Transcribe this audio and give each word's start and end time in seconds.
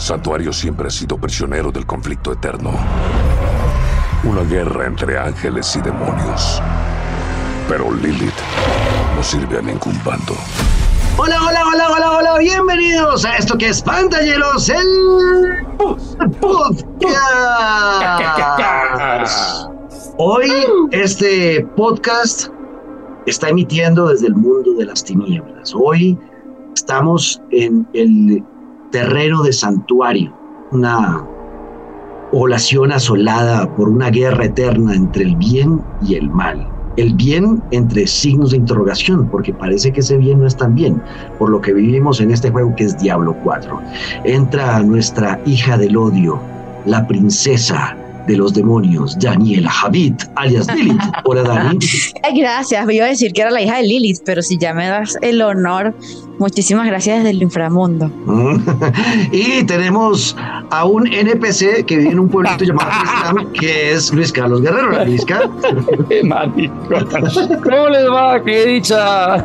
Santuario 0.00 0.50
siempre 0.50 0.88
ha 0.88 0.90
sido 0.90 1.18
prisionero 1.18 1.70
del 1.70 1.84
conflicto 1.84 2.32
eterno. 2.32 2.72
Una 4.24 4.42
guerra 4.44 4.86
entre 4.86 5.18
ángeles 5.18 5.76
y 5.76 5.82
demonios. 5.82 6.62
Pero 7.68 7.92
Lilith 7.92 8.32
no 9.14 9.22
sirve 9.22 9.58
a 9.58 9.60
ningún 9.60 9.92
bando. 10.02 10.34
Hola, 11.18 11.36
hola, 11.46 11.64
hola, 11.66 11.90
hola, 11.90 12.12
hola, 12.12 12.38
bienvenidos 12.38 13.26
a 13.26 13.36
esto 13.36 13.58
que 13.58 13.68
es 13.68 13.82
Pantalleros, 13.82 14.70
el 14.70 15.66
podcast. 16.40 16.82
Hoy 20.16 20.50
este 20.92 21.62
podcast 21.76 22.48
está 23.26 23.50
emitiendo 23.50 24.08
desde 24.08 24.28
el 24.28 24.34
mundo 24.34 24.72
de 24.78 24.86
las 24.86 25.04
tinieblas. 25.04 25.74
Hoy 25.74 26.18
estamos 26.74 27.42
en 27.50 27.86
el 27.92 28.42
terreno 28.90 29.42
de 29.42 29.52
santuario, 29.52 30.32
una 30.72 31.24
población 32.30 32.92
asolada 32.92 33.74
por 33.76 33.88
una 33.88 34.10
guerra 34.10 34.46
eterna 34.46 34.94
entre 34.94 35.24
el 35.24 35.36
bien 35.36 35.80
y 36.02 36.14
el 36.14 36.28
mal. 36.28 36.68
El 36.96 37.14
bien 37.14 37.62
entre 37.70 38.06
signos 38.06 38.50
de 38.50 38.58
interrogación, 38.58 39.28
porque 39.28 39.54
parece 39.54 39.92
que 39.92 40.00
ese 40.00 40.16
bien 40.16 40.40
no 40.40 40.46
es 40.46 40.56
tan 40.56 40.74
bien, 40.74 41.00
por 41.38 41.48
lo 41.50 41.60
que 41.60 41.72
vivimos 41.72 42.20
en 42.20 42.30
este 42.30 42.50
juego 42.50 42.74
que 42.74 42.84
es 42.84 42.98
Diablo 42.98 43.36
4. 43.44 43.80
Entra 44.24 44.82
nuestra 44.82 45.40
hija 45.46 45.78
del 45.78 45.96
odio, 45.96 46.40
la 46.84 47.06
princesa 47.06 47.96
de 48.26 48.36
los 48.36 48.54
demonios, 48.54 49.18
Daniela 49.18 49.70
Javid, 49.70 50.14
alias 50.36 50.66
Lilith. 50.74 51.00
Hola, 51.24 51.42
Dani. 51.42 51.78
Gracias, 52.34 52.86
me 52.86 52.94
iba 52.94 53.06
a 53.06 53.08
decir 53.08 53.32
que 53.32 53.42
era 53.42 53.50
la 53.50 53.62
hija 53.62 53.76
de 53.76 53.84
Lilith, 53.84 54.20
pero 54.24 54.42
si 54.42 54.58
ya 54.58 54.74
me 54.74 54.86
das 54.88 55.16
el 55.22 55.42
honor, 55.42 55.94
muchísimas 56.38 56.86
gracias 56.86 57.18
desde 57.18 57.30
el 57.30 57.42
inframundo. 57.42 58.10
y 59.32 59.62
tenemos 59.64 60.36
a 60.70 60.84
un 60.84 61.06
NPC 61.06 61.84
que 61.84 61.96
vive 61.96 62.10
en 62.10 62.20
un 62.20 62.28
pueblito 62.28 62.64
llamado 62.64 62.90
Islam, 62.90 63.52
que 63.52 63.92
es 63.92 64.12
Luis 64.12 64.32
Carlos 64.32 64.62
Guerrero, 64.62 64.90
la 64.92 65.04
Lisca. 65.04 65.42
¿Cómo 67.62 67.88
les 67.88 68.10
va? 68.10 68.42
¡Qué 68.44 68.66
dicha! 68.66 69.44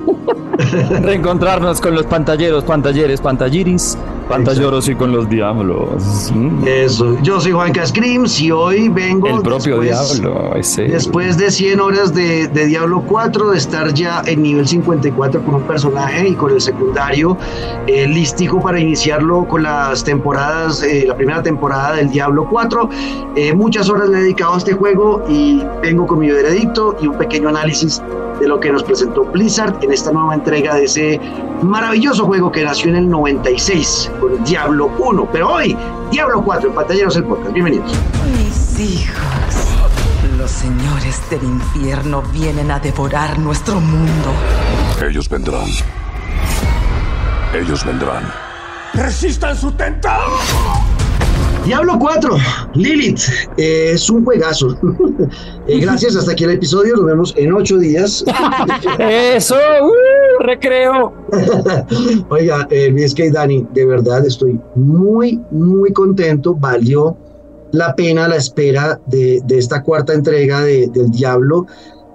Reencontrarnos 1.02 1.82
con 1.82 1.96
los 1.96 2.06
pantalleros, 2.06 2.64
pantalleres, 2.64 3.20
pantalliris, 3.22 3.98
pantalloros 4.28 4.88
y 4.90 4.96
con 4.96 5.12
los 5.12 5.30
diablos. 5.30 6.32
Eso. 6.66 7.18
Yo 7.22 7.40
soy 7.40 7.52
Juan 7.52 7.72
Cascrims 7.72 8.42
y 8.42 8.52
hoy 8.52 8.90
vengo. 8.90 9.28
El 9.28 9.42
propio 9.42 9.80
después, 9.80 10.20
diablo. 10.22 10.56
Ese. 10.56 10.84
Después 10.84 11.38
de 11.38 11.52
100 11.52 11.80
horas 11.80 12.14
de, 12.14 12.48
de, 12.48 12.66
Diablo 12.66 13.04
4, 13.08 13.52
de 13.52 13.58
estar 13.58 13.94
ya 13.94 14.22
en 14.26 14.42
nivel 14.42 14.68
54 14.68 15.44
con 15.44 15.56
un 15.56 15.64
personaje 15.64 16.30
y 16.30 16.34
con 16.34 16.52
el 16.52 16.62
secundario 16.62 17.38
eh, 17.88 18.08
lístico 18.08 18.62
para 18.62 18.80
iniciarlo 18.80 19.46
con 19.48 19.64
las 19.64 20.04
temporadas, 20.04 20.84
eh, 20.84 21.06
la 21.08 21.16
primera 21.16 21.44
temporada 21.44 21.94
del 21.94 22.10
Diablo 22.10 22.48
4. 22.50 22.90
Eh, 23.36 23.54
muchas 23.54 23.90
horas 23.90 24.10
le 24.10 24.18
he 24.18 24.22
dedicado 24.22 24.56
a 24.56 24.58
este 24.58 24.74
juego 24.74 25.24
y 25.30 25.64
vengo 25.82 26.08
con 26.08 26.20
mi 26.20 26.30
veredicto 26.30 26.96
y 27.02 27.08
un 27.08 27.18
pequeño 27.18 27.50
análisis 27.50 28.02
de 28.40 28.48
lo 28.48 28.60
que 28.60 28.72
nos 28.72 28.84
presentó 28.84 29.24
Blizzard 29.26 29.78
en 29.82 29.94
esta 29.94 30.12
nueva 30.12 30.34
entrega 30.34 30.76
de 30.76 30.86
ese 30.86 31.20
maravilloso 31.62 32.26
juego 32.26 32.52
que 32.52 32.64
nació 32.64 32.90
en 32.90 32.98
el 32.98 33.10
96 33.10 34.12
con 34.20 34.44
Diablo 34.44 34.92
1. 34.98 35.30
Pero 35.32 35.54
hoy, 35.54 35.78
Diablo 36.12 36.44
4 36.44 36.70
en 36.70 36.76
Pantalleros 36.76 37.16
el 37.16 37.24
Podcast. 37.24 37.54
Bienvenidos. 37.54 37.92
Mis 38.38 38.80
hijos, 38.80 39.16
los 40.38 40.52
señores 40.52 41.22
del 41.30 41.44
infierno 41.44 42.22
vienen 42.34 42.72
a 42.72 42.80
devorar 42.80 43.38
nuestro 43.40 43.80
mundo. 43.80 44.32
Ellos 45.08 45.30
vendrán. 45.30 45.68
Ellos 47.54 47.86
vendrán. 47.86 48.32
¡Resistan 48.94 49.58
su 49.58 49.72
tentado! 49.72 50.38
Diablo 51.66 51.98
4, 51.98 52.38
Lilith, 52.76 53.22
eh, 53.58 53.94
es 53.94 54.08
un 54.12 54.24
juegazo. 54.24 54.78
eh, 55.68 55.80
gracias, 55.80 56.16
hasta 56.16 56.34
aquí 56.34 56.44
el 56.44 56.52
episodio, 56.52 56.96
nos 56.96 57.06
vemos 57.06 57.34
en 57.38 57.54
ocho 57.54 57.80
días. 57.80 58.24
Eso, 59.00 59.56
uh, 59.56 60.44
recreo. 60.44 61.12
Oiga, 62.30 62.68
eh, 62.70 62.90
Luis 62.92 63.16
que 63.16 63.32
Dani, 63.32 63.66
de 63.74 63.84
verdad 63.84 64.24
estoy 64.28 64.60
muy, 64.76 65.42
muy 65.50 65.92
contento, 65.92 66.54
valió 66.54 67.18
la 67.72 67.96
pena 67.96 68.28
la 68.28 68.36
espera 68.36 69.02
de, 69.08 69.42
de 69.46 69.58
esta 69.58 69.82
cuarta 69.82 70.14
entrega 70.14 70.62
de, 70.62 70.86
del 70.94 71.10
Diablo, 71.10 71.66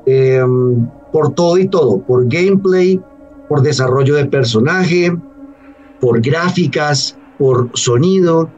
eh, 0.07 0.45
por 1.13 1.35
todo 1.35 1.59
y 1.59 1.67
todo, 1.67 1.99
por 1.99 2.29
gameplay, 2.29 3.01
por 3.49 3.63
desarrollo 3.63 4.15
de 4.15 4.27
personaje, 4.27 5.13
por 6.01 6.21
gráficas, 6.21 7.17
por 7.37 7.69
sonido 7.75 8.49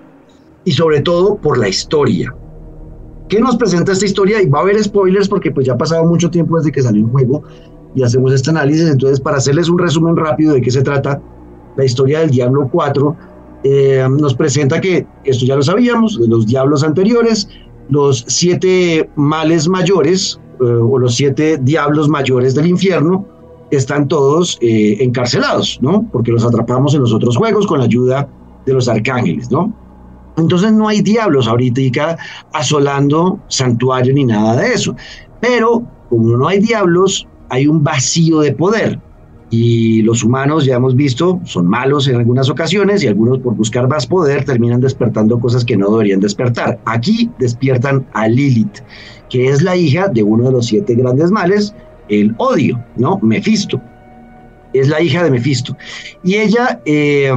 y 0.65 0.73
sobre 0.73 1.00
todo 1.00 1.37
por 1.37 1.59
la 1.59 1.69
historia. 1.69 2.34
¿Qué 3.28 3.41
nos 3.41 3.56
presenta 3.56 3.93
esta 3.93 4.05
historia? 4.05 4.43
Y 4.43 4.47
va 4.47 4.59
a 4.59 4.62
haber 4.62 4.83
spoilers 4.83 5.28
porque 5.28 5.50
pues 5.50 5.67
ya 5.67 5.73
ha 5.73 5.78
pasado 5.78 6.05
mucho 6.05 6.31
tiempo 6.31 6.59
desde 6.59 6.71
que 6.71 6.83
salió 6.83 7.03
un 7.03 7.11
juego 7.11 7.43
y 7.95 8.03
hacemos 8.03 8.33
este 8.33 8.50
análisis. 8.50 8.89
Entonces, 8.89 9.21
para 9.21 9.39
hacerles 9.39 9.69
un 9.69 9.78
resumen 9.78 10.17
rápido 10.17 10.55
de 10.55 10.61
qué 10.61 10.71
se 10.71 10.83
trata 10.83 11.21
la 11.77 11.84
historia 11.84 12.21
del 12.21 12.31
Diablo 12.31 12.69
4, 12.71 13.17
eh, 13.65 14.06
nos 14.11 14.34
presenta 14.34 14.81
que, 14.81 15.06
esto 15.25 15.47
ya 15.47 15.56
lo 15.56 15.62
sabíamos, 15.62 16.21
de 16.21 16.28
los 16.28 16.47
diablos 16.47 16.83
anteriores, 16.84 17.49
los 17.89 18.25
siete 18.29 19.09
males 19.17 19.69
mayores 19.69 20.41
eh, 20.61 20.65
o 20.65 20.99
los 20.99 21.15
siete 21.15 21.59
diablos 21.59 22.09
mayores 22.09 22.55
del 22.55 22.67
infierno 22.67 23.27
están 23.71 24.09
todos 24.09 24.59
eh, 24.61 24.99
encarcelados, 25.00 25.79
¿no? 25.81 26.06
Porque 26.12 26.33
los 26.33 26.44
atrapamos 26.44 26.94
en 26.94 27.00
los 27.00 27.15
otros 27.15 27.37
juegos 27.37 27.67
con 27.67 27.79
la 27.79 27.87
ayuda 27.87 28.29
de 28.67 28.75
los 28.75 28.89
arcángeles, 28.89 29.50
¿no? 29.50 29.73
Entonces 30.37 30.72
no 30.72 30.88
hay 30.88 31.03
diablos 31.03 31.47
ahorita 31.47 32.16
asolando 32.53 33.41
santuario 33.48 34.15
ni 34.15 34.25
nada 34.25 34.56
de 34.56 34.72
eso. 34.72 34.97
Pero 35.41 35.82
como 36.09 36.37
no 36.37 36.48
hay 36.48 36.60
diablos, 36.60 37.26
hay 37.48 37.66
un 37.66 37.82
vacío 37.82 38.41
de 38.41 38.53
poder. 38.53 38.98
Y 39.50 40.00
los 40.03 40.25
humanos, 40.25 40.65
ya 40.65 40.76
hemos 40.76 40.97
visto, 40.97 41.38
son 41.44 41.66
malos 41.66 42.09
en 42.09 42.16
algunas 42.16 42.48
ocasiones 42.48 43.04
y 43.04 43.09
algunos 43.09 43.38
por 43.41 43.54
buscar 43.54 43.87
más 43.87 44.06
poder 44.06 44.47
terminan 44.47 44.81
despertando 44.81 45.38
cosas 45.38 45.62
que 45.62 45.76
no 45.76 45.91
deberían 45.91 46.20
despertar. 46.20 46.81
Aquí 46.87 47.31
despiertan 47.38 48.06
a 48.14 48.28
Lilith, 48.28 48.78
que 49.28 49.50
es 49.50 49.60
la 49.60 49.76
hija 49.76 50.09
de 50.09 50.22
uno 50.22 50.47
de 50.47 50.53
los 50.53 50.66
siete 50.66 50.94
grandes 50.94 51.31
males, 51.31 51.75
el 52.09 52.34
odio, 52.38 52.82
¿no? 52.97 53.19
Mefisto 53.20 53.78
es 54.72 54.88
la 54.88 55.00
hija 55.00 55.22
de 55.22 55.31
Mefisto. 55.31 55.77
Y 56.22 56.37
ella, 56.37 56.81
eh, 56.84 57.33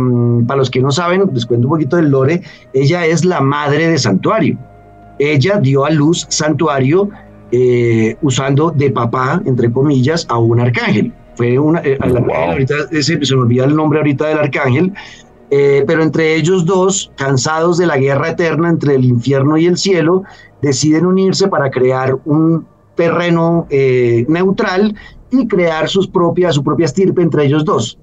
para 0.47 0.57
los 0.57 0.69
que 0.69 0.81
no 0.81 0.91
saben, 0.91 1.29
les 1.34 1.46
cuento 1.46 1.68
un 1.68 1.73
poquito 1.73 1.97
del 1.97 2.09
lore, 2.09 2.41
ella 2.73 3.06
es 3.06 3.25
la 3.25 3.41
madre 3.41 3.88
de 3.88 3.97
Santuario. 3.97 4.57
Ella 5.19 5.59
dio 5.59 5.85
a 5.85 5.90
luz 5.90 6.25
Santuario 6.29 7.09
eh, 7.51 8.16
usando 8.22 8.72
de 8.72 8.91
papá, 8.91 9.41
entre 9.45 9.72
comillas, 9.72 10.25
a 10.29 10.38
un 10.38 10.59
arcángel. 10.59 11.13
Fue 11.35 11.59
una, 11.59 11.81
eh, 11.84 11.97
ahorita, 12.01 12.74
ese, 12.91 13.24
se 13.24 13.35
me 13.35 13.41
olvida 13.41 13.66
el 13.66 13.75
nombre 13.75 14.00
ahorita 14.00 14.28
del 14.28 14.40
arcángel, 14.40 14.94
pero 15.88 16.03
entre 16.03 16.35
ellos 16.35 16.66
dos, 16.66 17.12
cansados 17.16 17.78
de 17.78 17.85
la 17.85 17.97
guerra 17.97 18.29
eterna 18.29 18.68
entre 18.68 18.95
el 18.95 19.06
infierno 19.06 19.57
y 19.57 19.68
el 19.68 19.78
cielo, 19.78 20.24
deciden 20.62 21.06
unirse 21.06 21.47
para 21.47 21.69
crear 21.69 22.18
un 22.25 22.66
terreno 22.95 23.66
neutral 24.28 24.95
y 25.31 25.47
crear 25.47 25.88
sus 25.90 26.08
propias, 26.08 26.56
su 26.56 26.63
propia 26.63 26.86
estirpe 26.86 27.22
entre 27.22 27.46
ellos 27.46 27.66
dos, 27.66 27.97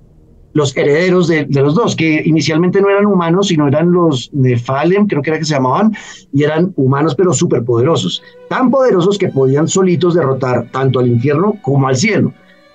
los 0.55 0.77
herederos 0.77 1.28
de, 1.28 1.44
de, 1.47 1.60
los 1.62 1.75
dos, 1.75 1.97
que 1.97 2.22
inicialmente 2.25 2.81
no 2.81 2.91
eran 2.91 3.06
humanos, 3.06 3.49
sino 3.49 3.69
eran 3.69 3.91
los 3.91 4.31
de 4.33 4.59
Falem, 4.59 5.06
creo 5.06 5.22
que 5.22 5.31
era 5.31 5.38
que 5.38 5.44
se 5.44 5.55
llamaban, 5.55 5.93
y 6.33 6.43
eran 6.43 6.72
humanos 6.77 7.15
pero 7.15 7.33
súper 7.33 7.65
poderosos, 7.65 8.22
tan 8.49 8.71
poderosos 8.71 9.19
que 9.19 9.28
podían 9.28 9.69
solitos 9.69 10.15
derrotar 10.15 10.71
tanto 10.71 11.00
al 11.00 11.09
infierno 11.09 11.56
como 11.62 11.88
al 11.88 11.97
cielo. 11.97 12.33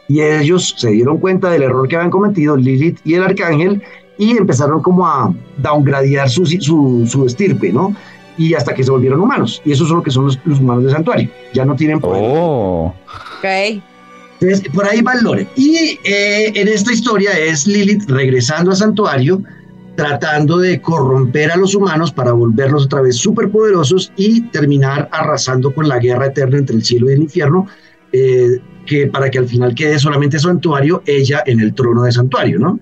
Y 0.07 0.21
ellos 0.21 0.73
se 0.77 0.91
dieron 0.91 1.17
cuenta 1.17 1.49
del 1.49 1.63
error 1.63 1.87
que 1.87 1.97
habían 1.97 2.11
cometido 2.11 2.55
Lilith 2.55 2.99
y 3.03 3.15
el 3.15 3.23
arcángel 3.23 3.83
y 4.17 4.37
empezaron 4.37 4.81
como 4.81 5.05
a 5.05 5.33
downgradear 5.57 6.29
su, 6.29 6.45
su, 6.45 7.05
su 7.05 7.25
estirpe, 7.25 7.71
¿no? 7.71 7.93
Y 8.37 8.53
hasta 8.53 8.73
que 8.73 8.83
se 8.83 8.91
volvieron 8.91 9.19
humanos. 9.19 9.61
Y 9.65 9.71
eso 9.73 9.83
es 9.83 9.89
lo 9.89 10.01
que 10.01 10.11
son 10.11 10.25
los, 10.25 10.39
los 10.45 10.59
humanos 10.59 10.85
de 10.85 10.91
santuario. 10.91 11.29
Ya 11.53 11.65
no 11.65 11.75
tienen 11.75 11.99
poder. 11.99 12.23
Oh. 12.25 12.93
Ok. 13.39 13.81
Entonces, 14.39 14.69
por 14.71 14.85
ahí 14.85 15.01
va 15.01 15.13
el 15.13 15.23
lore. 15.23 15.47
Y 15.55 15.99
eh, 16.03 16.51
en 16.53 16.67
esta 16.67 16.93
historia 16.93 17.31
es 17.31 17.65
Lilith 17.65 18.09
regresando 18.09 18.71
a 18.71 18.75
Santuario, 18.75 19.41
tratando 19.95 20.59
de 20.59 20.79
corromper 20.79 21.51
a 21.51 21.57
los 21.57 21.73
humanos 21.73 22.11
para 22.11 22.31
volverlos 22.31 22.85
otra 22.85 23.01
vez 23.01 23.15
superpoderosos 23.15 24.11
y 24.15 24.41
terminar 24.49 25.09
arrasando 25.11 25.73
con 25.73 25.87
la 25.87 25.97
guerra 25.97 26.27
eterna 26.27 26.59
entre 26.59 26.75
el 26.75 26.83
cielo 26.83 27.09
y 27.09 27.13
el 27.13 27.23
infierno, 27.23 27.65
eh, 28.11 28.59
que 28.85 29.07
para 29.07 29.29
que 29.31 29.39
al 29.39 29.47
final 29.47 29.73
quede 29.73 29.97
solamente 29.97 30.37
Santuario, 30.37 31.01
ella 31.07 31.41
en 31.45 31.59
el 31.59 31.73
trono 31.73 32.03
de 32.03 32.11
Santuario, 32.11 32.59
¿no? 32.59 32.79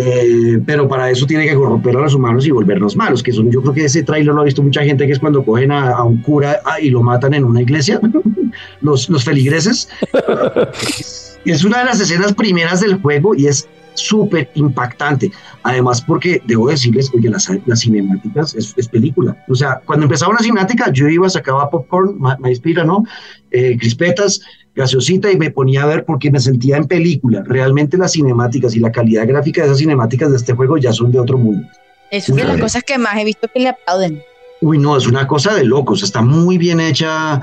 Eh, 0.00 0.60
pero 0.64 0.88
para 0.88 1.10
eso 1.10 1.26
tiene 1.26 1.46
que 1.46 1.54
corromper 1.54 1.96
a 1.96 2.00
los 2.00 2.14
humanos 2.14 2.46
y 2.46 2.50
volvernos 2.50 2.96
malos, 2.96 3.22
que 3.22 3.32
son, 3.32 3.50
yo 3.50 3.60
creo 3.60 3.74
que 3.74 3.84
ese 3.84 4.04
trailer 4.04 4.32
lo 4.32 4.40
ha 4.40 4.44
visto 4.44 4.62
mucha 4.62 4.82
gente, 4.84 5.06
que 5.06 5.12
es 5.12 5.18
cuando 5.18 5.44
cogen 5.44 5.72
a, 5.72 5.90
a 5.90 6.04
un 6.04 6.22
cura 6.22 6.60
ah, 6.64 6.80
y 6.80 6.88
lo 6.88 7.02
matan 7.02 7.34
en 7.34 7.44
una 7.44 7.60
iglesia, 7.60 8.00
los, 8.80 9.08
los 9.08 9.24
feligreses. 9.24 9.88
es 11.44 11.64
una 11.64 11.78
de 11.78 11.84
las 11.84 12.00
escenas 12.00 12.32
primeras 12.34 12.80
del 12.80 13.00
juego 13.00 13.34
y 13.34 13.46
es 13.46 13.68
súper 13.94 14.50
impactante. 14.54 15.30
Además, 15.62 16.00
porque 16.00 16.40
debo 16.46 16.68
decirles, 16.68 17.10
oye, 17.14 17.28
las, 17.28 17.48
las 17.66 17.80
cinemáticas 17.80 18.54
es, 18.54 18.88
película. 18.88 19.36
O 19.48 19.54
sea, 19.54 19.80
cuando 19.84 20.04
empezaba 20.04 20.30
una 20.30 20.40
cinemática, 20.40 20.90
yo 20.92 21.08
iba, 21.08 21.28
sacaba 21.28 21.68
popcorn, 21.68 22.18
maíz 22.38 22.60
pira, 22.60 22.84
¿no? 22.84 23.04
Eh, 23.50 23.76
crispetas, 23.78 24.40
gaseosita 24.74 25.30
y 25.30 25.36
me 25.36 25.50
ponía 25.50 25.82
a 25.82 25.86
ver 25.86 26.04
porque 26.04 26.30
me 26.30 26.40
sentía 26.40 26.76
en 26.76 26.86
película. 26.86 27.42
Realmente 27.44 27.96
las 27.98 28.12
cinemáticas 28.12 28.74
y 28.76 28.80
la 28.80 28.92
calidad 28.92 29.26
gráfica 29.26 29.62
de 29.62 29.68
esas 29.68 29.78
cinemáticas 29.78 30.30
de 30.30 30.36
este 30.36 30.54
juego 30.54 30.78
ya 30.78 30.92
son 30.92 31.10
de 31.10 31.18
otro 31.18 31.36
mundo. 31.36 31.66
Es 32.10 32.28
una 32.28 32.42
de 32.42 32.48
las 32.48 32.60
cosas 32.60 32.82
que 32.84 32.96
más 32.96 33.18
he 33.18 33.24
visto 33.24 33.48
que 33.52 33.60
le 33.60 33.68
aplauden. 33.68 34.22
Uy, 34.60 34.78
no, 34.78 34.96
es 34.96 35.06
una 35.06 35.26
cosa 35.26 35.54
de 35.54 35.64
locos. 35.64 36.02
Está 36.02 36.22
muy 36.22 36.58
bien 36.58 36.80
hecha 36.80 37.42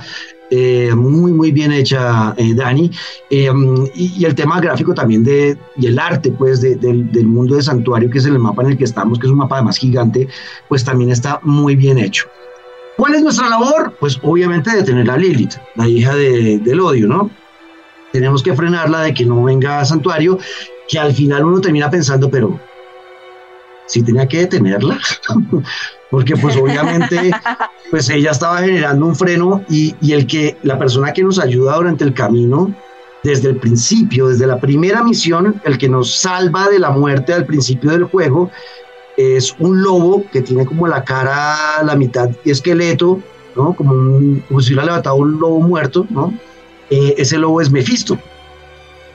eh, 0.52 0.94
muy, 0.96 1.32
muy 1.32 1.52
bien 1.52 1.72
hecha, 1.72 2.34
eh, 2.38 2.54
Dani. 2.54 2.92
Eh, 3.30 3.52
y, 3.96 4.26
el 4.26 4.36
tema 4.36 4.60
gráfico 4.60 4.94
también 4.94 5.24
de, 5.24 5.58
y 5.78 5.88
el 5.88 5.98
arte, 5.98 6.32
pues, 6.32 6.62
del 6.62 7.26
mundo 7.26 7.56
de 7.56 7.64
Santuario, 7.64 8.10
que 8.10 8.20
es 8.20 8.26
el 8.26 8.38
mapa 8.40 8.62
en 8.64 8.72
el 8.72 8.78
que 8.78 8.84
estamos, 8.84 9.20
que 9.20 9.26
es 9.26 9.32
un 9.32 9.40
mapa 9.40 9.62
más 9.62 9.78
gigante, 9.78 10.28
pues 10.70 10.84
también 10.84 11.12
está 11.12 11.40
muy 11.44 11.76
bien 11.76 11.98
hecho. 11.98 12.28
¿Cuál 12.98 13.16
es 13.16 13.24
nuestra 13.24 13.50
labor? 13.50 13.96
Pues 14.00 14.20
obviamente 14.22 14.74
detener 14.74 15.10
a 15.10 15.18
Lilith, 15.18 15.56
la 15.76 15.88
hija 15.88 16.16
de, 16.16 16.60
del 16.60 16.80
odio, 16.80 17.08
¿no? 17.08 17.30
Tenemos 18.14 18.42
que 18.42 18.54
frenarla 18.54 19.02
de 19.02 19.14
que 19.14 19.26
no 19.26 19.44
venga 19.44 19.80
a 19.80 19.86
Santuario, 19.86 20.38
que 20.88 21.00
al 21.00 21.14
final 21.14 21.44
uno 21.44 21.60
termina 21.60 21.90
pensando, 21.90 22.30
pero 22.30 22.58
si 23.88 24.02
tenía 24.02 24.28
que 24.28 24.40
detenerla, 24.40 24.98
porque 26.16 26.38
pues 26.38 26.56
obviamente 26.56 27.30
pues 27.92 28.10
ella 28.10 28.32
estaba 28.32 28.60
generando 28.60 29.06
un 29.06 29.18
freno 29.18 29.62
y, 29.68 29.94
el 30.14 30.26
que 30.26 30.56
la 30.64 30.80
persona 30.80 31.12
que 31.12 31.22
nos 31.22 31.40
ayuda 31.40 31.76
durante 31.76 32.06
el 32.06 32.14
camino, 32.14 32.74
desde 33.22 33.50
el 33.50 33.58
principio, 33.58 34.30
desde 34.30 34.48
la 34.48 34.58
primera 34.58 35.04
misión, 35.04 35.62
el 35.66 35.78
que 35.78 35.90
nos 35.90 36.16
salva 36.16 36.70
de 36.70 36.80
la 36.80 36.90
muerte 36.92 37.34
al 37.34 37.46
principio 37.46 37.92
del 37.92 38.06
juego, 38.06 38.50
es 39.18 39.54
un 39.60 39.84
lobo 39.84 40.24
que 40.32 40.42
tiene 40.42 40.66
como 40.66 40.88
la 40.88 41.04
cara, 41.04 41.84
la 41.84 41.98
mitad 41.98 42.30
esqueleto, 42.46 43.20
¿no? 43.58 43.74
Como, 43.74 43.92
un, 43.92 44.42
como 44.48 44.62
si 44.62 44.70
hubiera 44.70 44.86
levantado 44.86 45.18
un 45.18 45.38
lobo 45.38 45.60
muerto, 45.60 46.08
¿no? 46.10 46.34
Eh, 46.90 47.16
ese 47.18 47.38
lobo 47.38 47.60
es 47.60 47.70
Mefisto. 47.70 48.18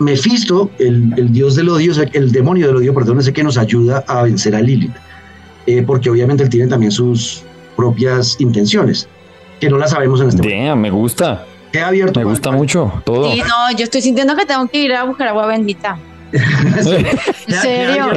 Mefisto, 0.00 0.70
el, 0.78 1.14
el, 1.16 1.32
dios 1.32 1.56
del 1.56 1.70
odio, 1.70 1.94
el 2.12 2.30
demonio 2.30 2.66
del 2.66 2.76
odio, 2.76 2.92
perdón, 2.92 3.20
es 3.20 3.26
el 3.26 3.32
que 3.32 3.42
nos 3.42 3.56
ayuda 3.56 4.04
a 4.06 4.24
vencer 4.24 4.54
a 4.54 4.60
Lilith. 4.60 4.92
Eh, 5.70 5.84
porque 5.86 6.10
obviamente 6.10 6.42
él 6.42 6.50
tiene 6.50 6.66
también 6.66 6.90
sus 6.90 7.44
propias 7.76 8.34
intenciones, 8.40 9.08
que 9.60 9.70
no 9.70 9.78
las 9.78 9.90
sabemos 9.90 10.20
en 10.20 10.30
este 10.30 10.42
momento. 10.42 10.76
me 10.76 10.90
gusta. 10.90 11.46
He 11.72 11.80
abierto. 11.80 12.18
Me 12.18 12.24
gusta 12.24 12.50
mucho 12.50 12.92
todo. 13.04 13.32
Sí, 13.32 13.40
no, 13.40 13.70
yo 13.76 13.84
estoy 13.84 14.02
sintiendo 14.02 14.34
que 14.34 14.44
tengo 14.44 14.66
que 14.66 14.82
ir 14.82 14.92
a 14.92 15.04
buscar 15.04 15.28
agua 15.28 15.46
bendita. 15.46 15.96
¿En 16.32 17.54
serio? 17.54 18.10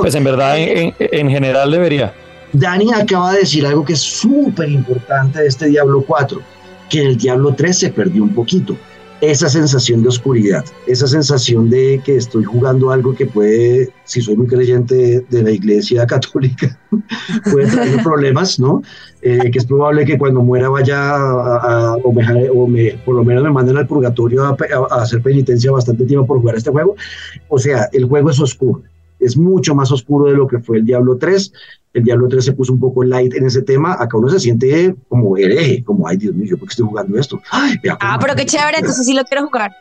Pues 0.00 0.14
en 0.14 0.24
verdad, 0.24 0.58
en, 0.58 0.94
en, 0.98 1.30
general 1.30 1.70
debería. 1.70 2.12
Dani 2.52 2.92
acaba 2.92 3.32
de 3.32 3.38
decir 3.38 3.66
algo 3.66 3.86
que 3.86 3.94
es 3.94 4.00
súper 4.00 4.68
importante 4.68 5.40
de 5.40 5.46
este 5.46 5.68
Diablo 5.68 6.04
4, 6.06 6.42
que 6.90 7.00
en 7.00 7.06
el 7.06 7.16
Diablo 7.16 7.54
3 7.54 7.78
se 7.78 7.90
perdió 7.90 8.22
un 8.22 8.34
poquito 8.34 8.76
esa 9.22 9.48
sensación 9.48 10.02
de 10.02 10.08
oscuridad, 10.08 10.64
esa 10.88 11.06
sensación 11.06 11.70
de 11.70 12.02
que 12.04 12.16
estoy 12.16 12.42
jugando 12.42 12.90
algo 12.90 13.14
que 13.14 13.24
puede, 13.24 13.90
si 14.02 14.20
soy 14.20 14.36
muy 14.36 14.48
creyente 14.48 15.20
de 15.20 15.42
la 15.42 15.52
iglesia 15.52 16.04
católica, 16.08 16.76
puede 17.52 17.70
tener 17.70 18.02
problemas, 18.02 18.58
¿no? 18.58 18.82
Eh, 19.22 19.52
que 19.52 19.58
es 19.60 19.64
probable 19.64 20.04
que 20.04 20.18
cuando 20.18 20.42
muera 20.42 20.68
vaya 20.68 21.14
a, 21.14 21.96
o, 22.02 22.66
me, 22.66 22.98
por 23.04 23.14
lo 23.14 23.22
menos 23.22 23.44
me 23.44 23.52
manden 23.52 23.76
al 23.76 23.86
purgatorio 23.86 24.42
a, 24.42 24.56
hacer 25.00 25.22
penitencia 25.22 25.70
bastante 25.70 26.04
tiempo 26.04 26.26
por 26.26 26.40
jugar 26.40 26.56
este 26.56 26.72
juego. 26.72 26.96
O 27.46 27.60
sea, 27.60 27.88
el 27.92 28.06
juego 28.06 28.28
es 28.28 28.40
oscuro, 28.40 28.82
es 29.22 29.36
mucho 29.36 29.74
más 29.74 29.90
oscuro 29.92 30.30
de 30.30 30.36
lo 30.36 30.46
que 30.46 30.58
fue 30.58 30.78
el 30.78 30.84
Diablo 30.84 31.16
3 31.16 31.52
el 31.94 32.04
Diablo 32.04 32.28
3 32.28 32.44
se 32.44 32.52
puso 32.52 32.72
un 32.72 32.80
poco 32.80 33.04
light 33.04 33.34
en 33.34 33.46
ese 33.46 33.62
tema, 33.62 33.96
acá 33.98 34.16
uno 34.16 34.28
se 34.30 34.40
siente 34.40 34.94
como 35.08 35.36
hereje, 35.36 35.84
como, 35.84 36.08
ay 36.08 36.16
Dios 36.16 36.34
mío, 36.34 36.46
¿yo 36.50 36.58
por 36.58 36.68
qué 36.68 36.72
estoy 36.72 36.86
jugando 36.86 37.18
esto? 37.18 37.40
ah, 37.50 38.18
pero 38.20 38.34
qué 38.34 38.46
chévere, 38.46 38.78
entonces 38.78 39.04
sí 39.04 39.12
lo 39.12 39.24
quiero 39.24 39.46
jugar. 39.46 39.72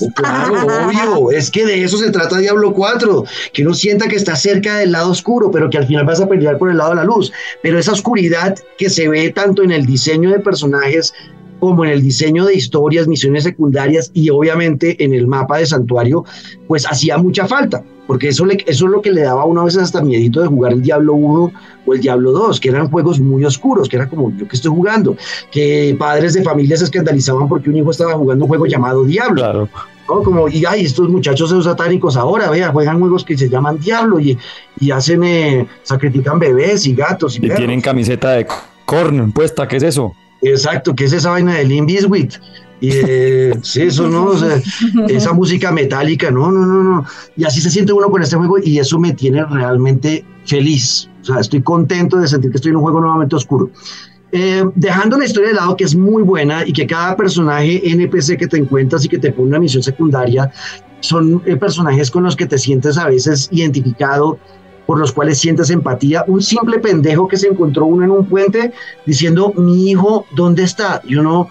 Oh, 0.00 0.10
claro, 0.14 1.18
obvio, 1.18 1.36
es 1.36 1.50
que 1.50 1.64
de 1.64 1.82
eso 1.82 1.96
se 1.96 2.10
trata 2.10 2.38
Diablo 2.38 2.72
4, 2.72 3.24
que 3.52 3.62
uno 3.62 3.74
sienta 3.74 4.06
que 4.06 4.16
está 4.16 4.36
cerca 4.36 4.76
del 4.76 4.92
lado 4.92 5.10
oscuro, 5.10 5.50
pero 5.50 5.70
que 5.70 5.78
al 5.78 5.86
final 5.86 6.04
vas 6.04 6.20
a 6.20 6.28
pelear 6.28 6.58
por 6.58 6.70
el 6.70 6.76
lado 6.76 6.90
de 6.90 6.96
la 6.96 7.04
luz. 7.04 7.32
Pero 7.62 7.78
esa 7.78 7.92
oscuridad 7.92 8.56
que 8.78 8.90
se 8.90 9.08
ve 9.08 9.30
tanto 9.30 9.62
en 9.62 9.72
el 9.72 9.86
diseño 9.86 10.30
de 10.30 10.40
personajes 10.40 11.14
como 11.58 11.84
en 11.84 11.90
el 11.90 12.02
diseño 12.02 12.44
de 12.44 12.54
historias, 12.54 13.08
misiones 13.08 13.44
secundarias 13.44 14.10
y 14.12 14.28
obviamente 14.30 15.02
en 15.02 15.14
el 15.14 15.26
mapa 15.26 15.56
de 15.58 15.66
santuario, 15.66 16.24
pues 16.68 16.86
hacía 16.86 17.16
mucha 17.18 17.48
falta, 17.48 17.82
porque 18.06 18.28
eso, 18.28 18.44
le, 18.46 18.54
eso 18.66 18.86
es 18.86 18.90
lo 18.90 19.02
que 19.02 19.12
le 19.12 19.22
daba 19.22 19.42
a 19.42 19.44
uno 19.44 19.62
a 19.62 19.64
veces 19.64 19.82
hasta 19.82 20.02
miedito 20.02 20.40
de 20.40 20.46
jugar 20.46 20.72
el 20.72 20.82
Diablo 20.82 21.14
1 21.14 21.52
o 21.86 21.94
el 21.94 22.00
Diablo 22.00 22.32
2, 22.32 22.60
que 22.60 22.68
eran 22.68 22.90
juegos 22.90 23.20
muy 23.20 23.44
oscuros, 23.44 23.88
que 23.88 23.96
era 23.96 24.08
como 24.08 24.30
yo 24.36 24.46
que 24.46 24.56
estoy 24.56 24.70
jugando, 24.70 25.16
que 25.50 25.96
padres 25.98 26.34
de 26.34 26.42
familias 26.42 26.80
se 26.80 26.86
escandalizaban 26.86 27.48
porque 27.48 27.70
un 27.70 27.76
hijo 27.76 27.90
estaba 27.90 28.14
jugando 28.14 28.44
un 28.44 28.48
juego 28.48 28.66
llamado 28.66 29.04
Diablo. 29.04 29.42
Claro. 29.42 29.68
Como, 30.06 30.48
y 30.48 30.64
ay, 30.64 30.84
estos 30.84 31.08
muchachos 31.08 31.50
son 31.50 31.64
satánicos 31.64 32.16
ahora, 32.16 32.48
vea, 32.48 32.70
juegan 32.70 33.00
juegos 33.00 33.24
que 33.24 33.36
se 33.36 33.48
llaman 33.48 33.80
Diablo 33.80 34.20
y, 34.20 34.38
y 34.78 34.90
hacen, 34.92 35.24
eh, 35.24 35.66
sacrifican 35.82 36.38
bebés 36.38 36.86
y 36.86 36.94
gatos. 36.94 37.36
Y, 37.36 37.46
y 37.46 37.50
tienen 37.50 37.80
camiseta 37.80 38.30
de 38.30 38.46
corn 38.84 39.32
puesta, 39.32 39.66
¿qué 39.66 39.78
es 39.78 39.82
eso? 39.82 40.14
Exacto, 40.42 40.94
¿qué 40.94 41.06
es 41.06 41.12
esa 41.12 41.30
vaina 41.30 41.54
de 41.54 41.64
Limp 41.64 41.88
Bizkit? 41.88 42.34
Y 42.80 42.90
eh, 42.92 43.58
eso 43.76 44.08
no, 44.08 44.32
esa 45.08 45.32
música 45.32 45.72
metálica, 45.72 46.30
no, 46.30 46.50
no, 46.50 46.66
no, 46.66 46.82
no. 46.82 47.04
Y 47.36 47.44
así 47.44 47.60
se 47.60 47.70
siente 47.70 47.92
uno 47.92 48.10
con 48.10 48.22
este 48.22 48.36
juego 48.36 48.58
y 48.62 48.78
eso 48.78 48.98
me 48.98 49.12
tiene 49.12 49.44
realmente 49.46 50.24
feliz. 50.44 51.08
O 51.22 51.24
sea, 51.24 51.40
estoy 51.40 51.62
contento 51.62 52.18
de 52.18 52.28
sentir 52.28 52.50
que 52.50 52.56
estoy 52.56 52.70
en 52.70 52.76
un 52.76 52.82
juego 52.82 53.00
nuevamente 53.00 53.34
oscuro. 53.34 53.70
Eh, 54.32 54.64
dejando 54.74 55.16
la 55.16 55.24
historia 55.24 55.50
de 55.50 55.54
lado, 55.54 55.76
que 55.76 55.84
es 55.84 55.94
muy 55.94 56.22
buena 56.22 56.66
y 56.66 56.72
que 56.72 56.86
cada 56.86 57.16
personaje 57.16 57.80
NPC 57.90 58.36
que 58.36 58.46
te 58.46 58.58
encuentras 58.58 59.04
y 59.04 59.08
que 59.08 59.18
te 59.18 59.32
pone 59.32 59.48
una 59.48 59.60
misión 59.60 59.82
secundaria 59.82 60.50
son 61.00 61.42
eh, 61.46 61.56
personajes 61.56 62.10
con 62.10 62.24
los 62.24 62.36
que 62.36 62.46
te 62.46 62.58
sientes 62.58 62.98
a 62.98 63.08
veces 63.08 63.48
identificado 63.52 64.38
por 64.84 64.98
los 64.98 65.12
cuales 65.12 65.38
sientes 65.38 65.70
empatía. 65.70 66.24
Un 66.26 66.42
simple 66.42 66.78
pendejo 66.78 67.28
que 67.28 67.36
se 67.36 67.48
encontró 67.48 67.86
uno 67.86 68.04
en 68.04 68.10
un 68.10 68.26
puente 68.26 68.72
diciendo, 69.04 69.52
mi 69.56 69.90
hijo, 69.90 70.26
¿dónde 70.34 70.62
está? 70.64 71.02
Y 71.04 71.16
uno 71.16 71.48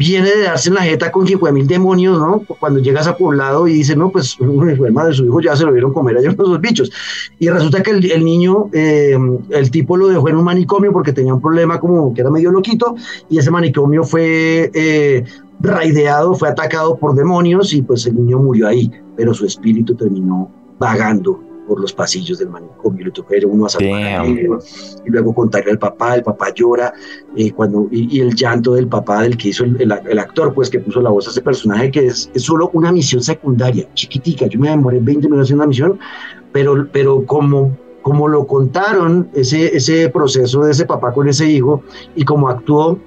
viene 0.00 0.30
de 0.30 0.44
darse 0.44 0.70
en 0.70 0.76
la 0.76 0.80
jeta 0.80 1.12
con 1.12 1.26
5 1.26 1.52
mil 1.52 1.66
demonios, 1.66 2.18
¿no? 2.18 2.42
Cuando 2.58 2.80
llegas 2.80 3.06
a 3.06 3.18
poblado 3.18 3.68
y 3.68 3.74
dice, 3.74 3.94
no, 3.94 4.10
pues 4.10 4.38
el 4.40 4.92
madre, 4.92 5.12
su 5.12 5.26
hijo 5.26 5.42
ya 5.42 5.54
se 5.54 5.66
lo 5.66 5.72
vieron 5.72 5.92
comer 5.92 6.16
a 6.16 6.20
esos 6.20 6.60
bichos. 6.62 6.90
Y 7.38 7.50
resulta 7.50 7.82
que 7.82 7.90
el, 7.90 8.24
niño, 8.24 8.70
eh, 8.72 9.18
el 9.50 9.70
tipo 9.70 9.98
lo 9.98 10.08
dejó 10.08 10.30
en 10.30 10.36
un 10.36 10.44
manicomio 10.44 10.90
porque 10.90 11.12
tenía 11.12 11.34
un 11.34 11.40
problema 11.42 11.78
como 11.78 12.14
que 12.14 12.22
era 12.22 12.30
medio 12.30 12.50
loquito 12.50 12.94
y 13.28 13.36
ese 13.36 13.50
manicomio 13.50 14.02
fue 14.02 14.70
eh, 14.72 15.24
raideado, 15.60 16.34
fue 16.34 16.48
atacado 16.48 16.96
por 16.96 17.14
demonios 17.14 17.74
y 17.74 17.82
pues 17.82 18.06
el 18.06 18.16
niño 18.16 18.38
murió 18.38 18.68
ahí, 18.68 18.90
pero 19.16 19.34
su 19.34 19.44
espíritu 19.44 19.94
terminó 19.94 20.50
vagando 20.78 21.49
por 21.66 21.80
los 21.80 21.92
pasillos 21.92 22.38
del 22.38 22.48
manicomio, 22.48 23.06
le 23.06 23.10
tocó 23.10 23.34
ir 23.34 23.46
uno 23.46 23.66
a 23.66 23.68
salvar 23.68 24.26
y 24.26 25.10
luego 25.10 25.34
contarle 25.34 25.72
al 25.72 25.78
papá, 25.78 26.16
el 26.16 26.22
papá 26.22 26.52
llora, 26.54 26.92
eh, 27.36 27.52
cuando, 27.52 27.88
y, 27.90 28.20
el 28.20 28.34
llanto 28.34 28.74
del 28.74 28.88
papá 28.88 29.22
del 29.22 29.36
que 29.36 29.48
hizo 29.50 29.64
el, 29.64 29.92
actor, 29.92 30.52
pues 30.54 30.70
que 30.70 30.80
puso 30.80 31.00
la 31.00 31.10
voz 31.10 31.26
a 31.28 31.30
ese 31.30 31.40
personaje, 31.40 31.90
que 31.90 32.06
es, 32.06 32.30
es, 32.34 32.42
solo 32.42 32.70
una 32.72 32.92
misión 32.92 33.22
secundaria, 33.22 33.88
chiquitica, 33.94 34.46
yo 34.46 34.58
me 34.58 34.70
demoré 34.70 34.98
20 35.00 35.28
minutos 35.28 35.46
haciendo 35.46 35.64
una 35.64 35.68
misión, 35.68 35.98
pero, 36.52 36.88
pero 36.92 37.24
como, 37.26 37.76
como 38.02 38.28
lo 38.28 38.46
contaron, 38.46 39.28
ese, 39.34 39.76
ese 39.76 40.08
proceso 40.08 40.64
de 40.64 40.72
ese 40.72 40.86
papá 40.86 41.12
con 41.12 41.28
ese 41.28 41.46
hijo, 41.46 41.82
y 42.16 42.24
como 42.24 42.48
actuó, 42.48 42.98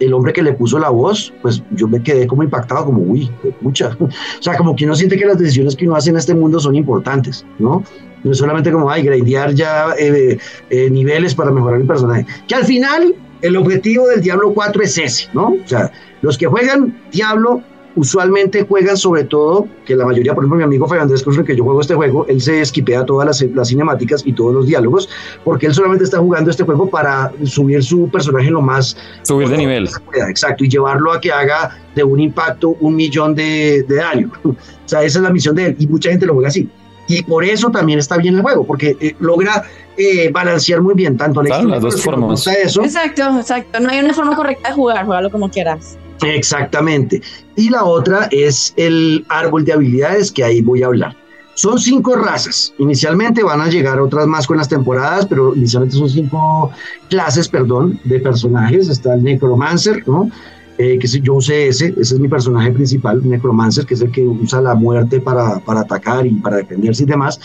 el 0.00 0.14
hombre 0.14 0.32
que 0.32 0.42
le 0.42 0.54
puso 0.54 0.78
la 0.78 0.90
voz, 0.90 1.32
pues 1.42 1.62
yo 1.72 1.86
me 1.86 2.02
quedé 2.02 2.26
como 2.26 2.42
impactado, 2.42 2.86
como, 2.86 3.02
uy, 3.02 3.30
mucha. 3.60 3.96
O 4.00 4.42
sea, 4.42 4.56
como 4.56 4.74
que 4.74 4.86
uno 4.86 4.94
siente 4.94 5.16
que 5.16 5.26
las 5.26 5.38
decisiones 5.38 5.76
que 5.76 5.86
uno 5.86 5.96
hace 5.96 6.10
en 6.10 6.16
este 6.16 6.34
mundo 6.34 6.58
son 6.58 6.74
importantes, 6.74 7.44
¿no? 7.58 7.84
No 8.24 8.32
es 8.32 8.38
solamente 8.38 8.72
como, 8.72 8.90
ay, 8.90 9.02
grindear 9.02 9.54
ya 9.54 9.94
eh, 9.98 10.38
eh, 10.70 10.90
niveles 10.90 11.34
para 11.34 11.50
mejorar 11.50 11.80
el 11.80 11.86
personaje. 11.86 12.26
Que 12.48 12.54
al 12.54 12.64
final, 12.64 13.14
el 13.42 13.56
objetivo 13.56 14.08
del 14.08 14.20
Diablo 14.20 14.52
4 14.54 14.82
es 14.82 14.98
ese, 14.98 15.28
¿no? 15.32 15.54
O 15.64 15.68
sea, 15.68 15.92
los 16.22 16.36
que 16.36 16.46
juegan 16.46 16.98
Diablo 17.12 17.62
usualmente 17.96 18.64
juegan 18.66 18.96
sobre 18.96 19.24
todo, 19.24 19.66
que 19.84 19.96
la 19.96 20.06
mayoría, 20.06 20.34
por 20.34 20.44
ejemplo, 20.44 20.58
mi 20.58 20.64
amigo 20.64 20.86
Fernando 20.86 21.14
Cruz, 21.22 21.42
que 21.44 21.56
yo 21.56 21.64
juego 21.64 21.80
este 21.80 21.94
juego, 21.94 22.26
él 22.28 22.40
se 22.40 22.60
esquipea 22.60 23.04
todas 23.04 23.42
las, 23.42 23.68
cinemáticas 23.68 24.22
y 24.24 24.32
todos 24.32 24.54
los 24.54 24.66
diálogos, 24.66 25.08
porque 25.44 25.66
él 25.66 25.74
solamente 25.74 26.04
está 26.04 26.18
jugando 26.18 26.50
este 26.50 26.64
juego 26.64 26.88
para 26.88 27.32
subir 27.44 27.82
su 27.82 28.08
personaje 28.08 28.50
lo 28.50 28.62
más... 28.62 28.96
Subir 29.22 29.48
de 29.48 29.58
nivel. 29.58 29.88
Exacto, 30.28 30.64
y 30.64 30.68
llevarlo 30.68 31.12
a 31.12 31.20
que 31.20 31.32
haga 31.32 31.76
de 31.94 32.04
un 32.04 32.20
impacto 32.20 32.76
un 32.80 32.94
millón 32.94 33.34
de, 33.34 33.84
daño. 33.88 34.30
o 34.44 34.54
sea, 34.84 35.02
esa 35.02 35.18
es 35.18 35.22
la 35.22 35.30
misión 35.30 35.54
de 35.56 35.66
él, 35.66 35.76
y 35.78 35.86
mucha 35.86 36.10
gente 36.10 36.26
lo 36.26 36.34
juega 36.34 36.48
así. 36.48 36.68
Y 37.08 37.24
por 37.24 37.44
eso 37.44 37.70
también 37.70 37.98
está 37.98 38.16
bien 38.18 38.36
el 38.36 38.42
juego, 38.42 38.64
porque 38.64 38.96
eh, 39.00 39.16
logra 39.18 39.64
eh, 39.96 40.30
balancear 40.30 40.80
muy 40.80 40.94
bien 40.94 41.16
tanto 41.16 41.42
la 41.42 41.60
las 41.62 41.82
dos 41.82 42.00
formas. 42.02 42.46
Eso. 42.46 42.84
Exacto, 42.84 43.22
exacto. 43.36 43.80
No 43.80 43.90
hay 43.90 43.98
una 43.98 44.14
forma 44.14 44.36
correcta 44.36 44.68
de 44.68 44.74
jugar, 44.76 45.04
jugarlo 45.04 45.28
como 45.28 45.50
quieras. 45.50 45.98
Exactamente. 46.22 47.22
Y 47.56 47.70
la 47.70 47.84
otra 47.84 48.28
es 48.30 48.74
el 48.76 49.24
árbol 49.28 49.64
de 49.64 49.72
habilidades 49.72 50.30
que 50.30 50.44
ahí 50.44 50.62
voy 50.62 50.82
a 50.82 50.86
hablar. 50.86 51.16
Son 51.54 51.78
cinco 51.78 52.16
razas. 52.16 52.72
Inicialmente 52.78 53.42
van 53.42 53.60
a 53.60 53.68
llegar 53.68 54.00
otras 54.00 54.26
más 54.26 54.46
con 54.46 54.56
las 54.56 54.68
temporadas, 54.68 55.26
pero 55.26 55.54
inicialmente 55.54 55.96
son 55.96 56.08
cinco 56.08 56.70
clases, 57.10 57.48
perdón, 57.48 58.00
de 58.04 58.18
personajes. 58.20 58.88
Está 58.88 59.14
el 59.14 59.22
Necromancer, 59.22 60.02
¿no? 60.08 60.30
Eh, 60.78 60.98
que 60.98 61.06
yo 61.06 61.34
usé 61.34 61.68
ese, 61.68 61.88
ese 61.88 62.14
es 62.14 62.18
mi 62.18 62.28
personaje 62.28 62.70
principal, 62.70 63.20
Necromancer, 63.28 63.84
que 63.84 63.92
es 63.92 64.00
el 64.00 64.10
que 64.10 64.22
usa 64.22 64.62
la 64.62 64.74
muerte 64.74 65.20
para, 65.20 65.60
para 65.60 65.80
atacar 65.80 66.26
y 66.26 66.30
para 66.30 66.56
defenderse 66.56 67.02
y 67.02 67.06
demás. 67.06 67.38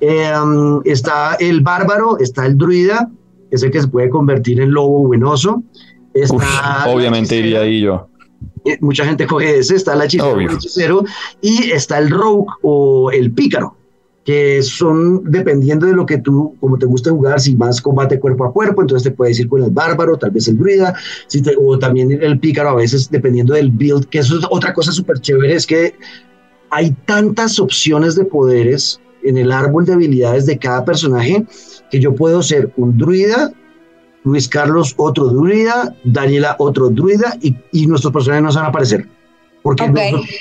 Eh, 0.00 0.32
está 0.84 1.34
el 1.34 1.60
bárbaro, 1.60 2.18
está 2.18 2.46
el 2.46 2.58
druida, 2.58 3.08
que 3.48 3.54
es 3.54 3.62
el 3.62 3.70
que 3.70 3.82
se 3.82 3.86
puede 3.86 4.10
convertir 4.10 4.60
en 4.60 4.72
lobo 4.72 5.06
buenoso. 5.06 5.62
obviamente 6.88 7.36
iría 7.36 7.60
ahí 7.60 7.82
yo. 7.82 8.09
Eh, 8.64 8.78
mucha 8.80 9.04
gente 9.04 9.26
coge 9.26 9.58
ese, 9.58 9.76
está 9.76 9.94
el 9.94 10.02
hechicero, 10.02 11.04
y 11.40 11.70
está 11.70 11.98
el 11.98 12.10
rogue 12.10 12.46
o 12.62 13.10
el 13.10 13.32
pícaro, 13.32 13.76
que 14.24 14.62
son 14.62 15.24
dependiendo 15.30 15.86
de 15.86 15.94
lo 15.94 16.04
que 16.04 16.18
tú, 16.18 16.56
como 16.60 16.78
te 16.78 16.86
gusta 16.86 17.10
jugar, 17.10 17.40
si 17.40 17.56
más 17.56 17.80
combate 17.80 18.20
cuerpo 18.20 18.44
a 18.44 18.52
cuerpo, 18.52 18.82
entonces 18.82 19.10
te 19.10 19.16
puedes 19.16 19.40
ir 19.40 19.48
con 19.48 19.62
el 19.62 19.70
bárbaro, 19.70 20.18
tal 20.18 20.30
vez 20.30 20.48
el 20.48 20.58
druida, 20.58 20.94
si 21.26 21.42
o 21.58 21.78
también 21.78 22.12
el 22.22 22.38
pícaro 22.38 22.70
a 22.70 22.74
veces 22.74 23.10
dependiendo 23.10 23.54
del 23.54 23.70
build, 23.70 24.06
que 24.06 24.18
eso 24.18 24.38
es 24.38 24.44
otra 24.50 24.74
cosa 24.74 24.92
súper 24.92 25.20
chévere, 25.20 25.54
es 25.54 25.66
que 25.66 25.94
hay 26.70 26.90
tantas 27.06 27.58
opciones 27.58 28.14
de 28.14 28.24
poderes 28.24 29.00
en 29.22 29.36
el 29.36 29.52
árbol 29.52 29.84
de 29.84 29.94
habilidades 29.94 30.46
de 30.46 30.58
cada 30.58 30.84
personaje 30.84 31.44
que 31.90 32.00
yo 32.00 32.14
puedo 32.14 32.42
ser 32.42 32.72
un 32.76 32.96
druida, 32.96 33.52
Luis 34.24 34.48
Carlos 34.48 34.94
otro 34.96 35.26
druida, 35.26 35.94
Daniela 36.04 36.56
otro 36.58 36.90
druida 36.90 37.36
y, 37.40 37.86
nuestros 37.86 38.12
personajes 38.12 38.42
no 38.42 38.52
se 38.52 38.58
van 38.58 38.66
a 38.66 38.68
aparecer. 38.68 39.08
Porque 39.62 39.92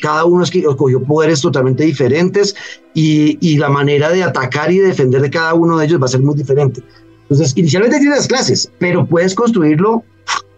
cada 0.02 0.24
uno 0.26 0.44
es 0.44 0.50
que 0.50 0.60
escogió 0.60 1.04
poderes 1.04 1.42
totalmente 1.42 1.84
diferentes 1.84 2.56
y, 2.94 3.58
la 3.58 3.70
manera 3.70 4.10
de 4.10 4.24
atacar 4.24 4.72
y 4.72 4.80
defender 4.80 5.22
de 5.22 5.30
cada 5.30 5.54
uno 5.54 5.78
de 5.78 5.86
ellos 5.86 6.02
va 6.02 6.06
a 6.06 6.10
ser 6.10 6.22
muy 6.22 6.36
diferente. 6.36 6.82
Entonces, 7.24 7.54
inicialmente 7.56 8.00
tiene 8.00 8.16
las 8.16 8.28
clases, 8.28 8.72
pero 8.80 9.06
puedes 9.06 9.36
construirlo 9.36 10.04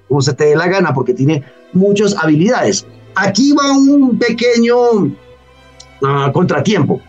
como 0.07 0.21
se 0.21 0.33
te 0.33 0.45
dé 0.45 0.55
la 0.55 0.67
gana 0.67 0.93
porque 0.93 1.13
tiene 1.13 1.43
muchas 1.73 2.15
habilidades. 2.15 2.85
Aquí 3.15 3.53
va 3.53 3.71
un 3.71 4.17
pequeño 4.17 4.77
uh, 4.77 6.31
contratiempo, 6.33 7.01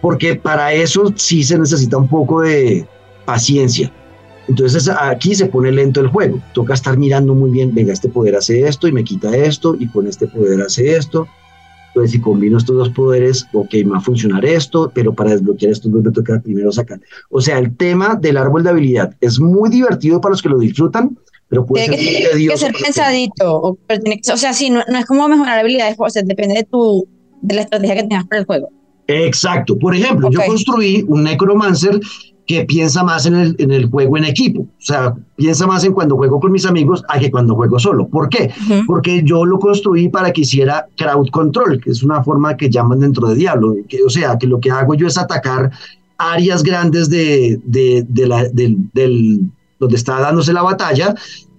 porque 0.00 0.36
para 0.36 0.72
eso 0.72 1.12
sí 1.16 1.42
se 1.44 1.58
necesita 1.58 1.96
un 1.96 2.08
poco 2.08 2.42
de 2.42 2.86
paciencia 3.24 3.92
entonces 4.48 4.88
aquí 4.88 5.34
se 5.34 5.46
pone 5.46 5.72
lento 5.72 6.00
el 6.00 6.08
juego. 6.08 6.40
Toca 6.52 6.74
estar 6.74 6.96
mirando 6.96 7.34
muy 7.34 7.50
bien, 7.50 7.74
venga, 7.74 7.92
este 7.92 8.08
poder 8.08 8.36
hace 8.36 8.66
esto 8.66 8.86
y 8.86 8.92
me 8.92 9.04
quita 9.04 9.36
esto, 9.36 9.76
y 9.78 9.88
con 9.88 10.06
este 10.06 10.26
poder 10.26 10.60
hace 10.62 10.96
esto. 10.96 11.26
Entonces, 11.88 12.12
si 12.12 12.20
combino 12.20 12.58
estos 12.58 12.76
dos 12.76 12.90
poderes, 12.90 13.46
ok, 13.54 13.72
me 13.76 13.92
va 13.92 13.98
a 13.98 14.02
funcionar 14.02 14.44
esto, 14.44 14.92
pero 14.94 15.14
para 15.14 15.30
desbloquear 15.30 15.72
estos 15.72 15.90
dos 15.90 16.02
me 16.02 16.12
toca 16.12 16.38
primero 16.40 16.70
sacar. 16.70 17.00
O 17.30 17.40
sea, 17.40 17.58
el 17.58 17.74
tema 17.74 18.16
del 18.16 18.36
árbol 18.36 18.62
de 18.62 18.70
habilidad 18.70 19.16
es 19.22 19.40
muy 19.40 19.70
divertido 19.70 20.20
para 20.20 20.32
los 20.32 20.42
que 20.42 20.50
lo 20.50 20.58
disfrutan, 20.58 21.18
pero 21.48 21.64
puede 21.64 21.88
tiene 21.88 21.96
ser 21.96 22.32
que, 22.36 22.48
que 22.48 22.56
ser 22.58 22.74
pensadito. 22.74 23.60
O, 23.60 23.78
sea, 24.36 24.52
sí, 24.52 24.68
no, 24.68 24.80
es 24.80 25.06
como 25.06 25.26
mejorar 25.26 25.58
habilidades, 25.58 25.96
o 25.98 26.10
sea, 26.10 26.22
depende 26.22 26.56
de, 26.56 26.64
tu, 26.64 27.08
de 27.40 27.54
la 27.54 27.62
estrategia 27.62 27.94
que 27.94 28.02
tengas 28.02 28.26
para 28.26 28.40
el 28.40 28.46
juego. 28.46 28.68
Exacto. 29.06 29.78
Por 29.78 29.94
ejemplo, 29.94 30.30
yo 30.30 30.40
construí 30.46 31.04
un 31.08 31.24
Necromancer 31.24 31.98
que 32.46 32.64
piensa 32.64 33.02
más 33.02 33.26
en 33.26 33.34
el, 33.34 33.56
en 33.58 33.72
el 33.72 33.86
juego 33.86 34.16
en 34.16 34.24
equipo. 34.24 34.60
O 34.60 34.68
sea, 34.78 35.14
piensa 35.36 35.66
más 35.66 35.84
en 35.84 35.92
cuando 35.92 36.16
juego 36.16 36.38
con 36.40 36.52
mis 36.52 36.64
amigos 36.64 37.02
a 37.08 37.18
que 37.18 37.30
cuando 37.30 37.54
juego 37.54 37.78
solo. 37.78 38.08
¿Por 38.08 38.28
qué? 38.28 38.52
Porque 38.86 39.22
yo 39.24 39.44
lo 39.44 39.58
construí 39.58 40.08
para 40.08 40.32
que 40.32 40.42
hiciera 40.42 40.86
crowd 40.96 41.28
control, 41.30 41.80
que 41.82 41.90
es 41.90 42.02
una 42.02 42.22
forma 42.22 42.56
que 42.56 42.70
llaman 42.70 43.00
dentro 43.00 43.28
de 43.28 43.34
Diablo. 43.34 43.74
Que, 43.88 44.02
o 44.02 44.10
sea, 44.10 44.38
que 44.38 44.46
lo 44.46 44.60
que 44.60 44.70
hago 44.70 44.94
yo 44.94 45.06
es 45.06 45.18
atacar 45.18 45.70
áreas 46.18 46.62
grandes 46.62 47.10
de, 47.10 47.60
de, 47.64 48.06
de 48.08 48.26
la, 48.26 48.44
del, 48.48 48.88
del, 48.92 49.40
donde 49.78 49.96
está 49.96 50.20
dándose 50.20 50.52
la 50.52 50.62
batalla 50.62 51.14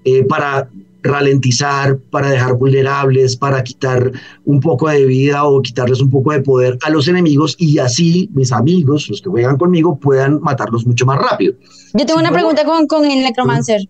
eh, 0.06 0.24
para 0.24 0.70
ralentizar, 1.08 1.98
para 1.98 2.30
dejar 2.30 2.54
vulnerables, 2.56 3.36
para 3.36 3.64
quitar 3.64 4.12
un 4.46 4.60
poco 4.60 4.90
de 4.90 5.06
vida 5.06 5.44
o 5.46 5.62
quitarles 5.62 6.02
un 6.02 6.10
poco 6.10 6.32
de 6.32 6.42
poder 6.42 6.78
a 6.84 6.90
los 6.90 7.08
enemigos 7.08 7.56
y 7.58 7.80
así 7.80 8.30
mis 8.34 8.52
amigos, 8.52 9.10
los 9.10 9.22
que 9.22 9.30
juegan 9.30 9.58
conmigo, 9.58 9.98
puedan 9.98 10.40
matarlos 10.42 10.86
mucho 10.86 11.06
más 11.06 11.20
rápido. 11.20 11.54
Yo 11.94 12.06
tengo 12.06 12.20
una 12.20 12.32
pregunta 12.32 12.64
con, 12.66 12.88
con 12.88 13.06
el 13.06 13.24
Necromancer. 13.24 13.82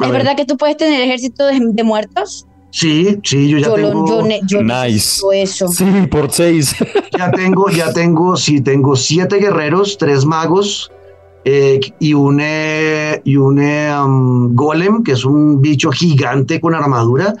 ¿Es 0.00 0.10
verdad 0.10 0.36
que 0.36 0.44
tú 0.44 0.56
puedes 0.56 0.76
tener 0.76 1.00
ejército 1.00 1.46
de, 1.46 1.82
muertos? 1.82 2.46
Sí, 2.70 3.18
sí, 3.22 3.48
yo 3.48 3.58
ya 3.58 3.72
tengo. 3.72 4.28
yo, 4.46 4.62
nice. 4.62 5.22
Eso. 5.32 5.68
Sí, 5.68 5.84
por 6.10 6.30
seis. 6.30 6.74
Ya 7.16 7.30
tengo, 7.30 7.70
ya 7.70 7.92
tengo, 7.92 8.36
sí, 8.36 8.60
tengo 8.60 8.94
siete 8.96 9.36
guerreros, 9.36 9.96
tres 9.96 10.26
magos, 10.26 10.92
eh, 11.48 11.78
y 12.00 12.12
un, 12.12 12.40
eh, 12.42 13.20
y 13.22 13.36
un 13.36 13.60
um, 13.60 14.52
golem, 14.56 15.04
que 15.04 15.12
es 15.12 15.24
un 15.24 15.62
bicho 15.62 15.92
gigante 15.92 16.60
con 16.60 16.74
armadura, 16.74 17.34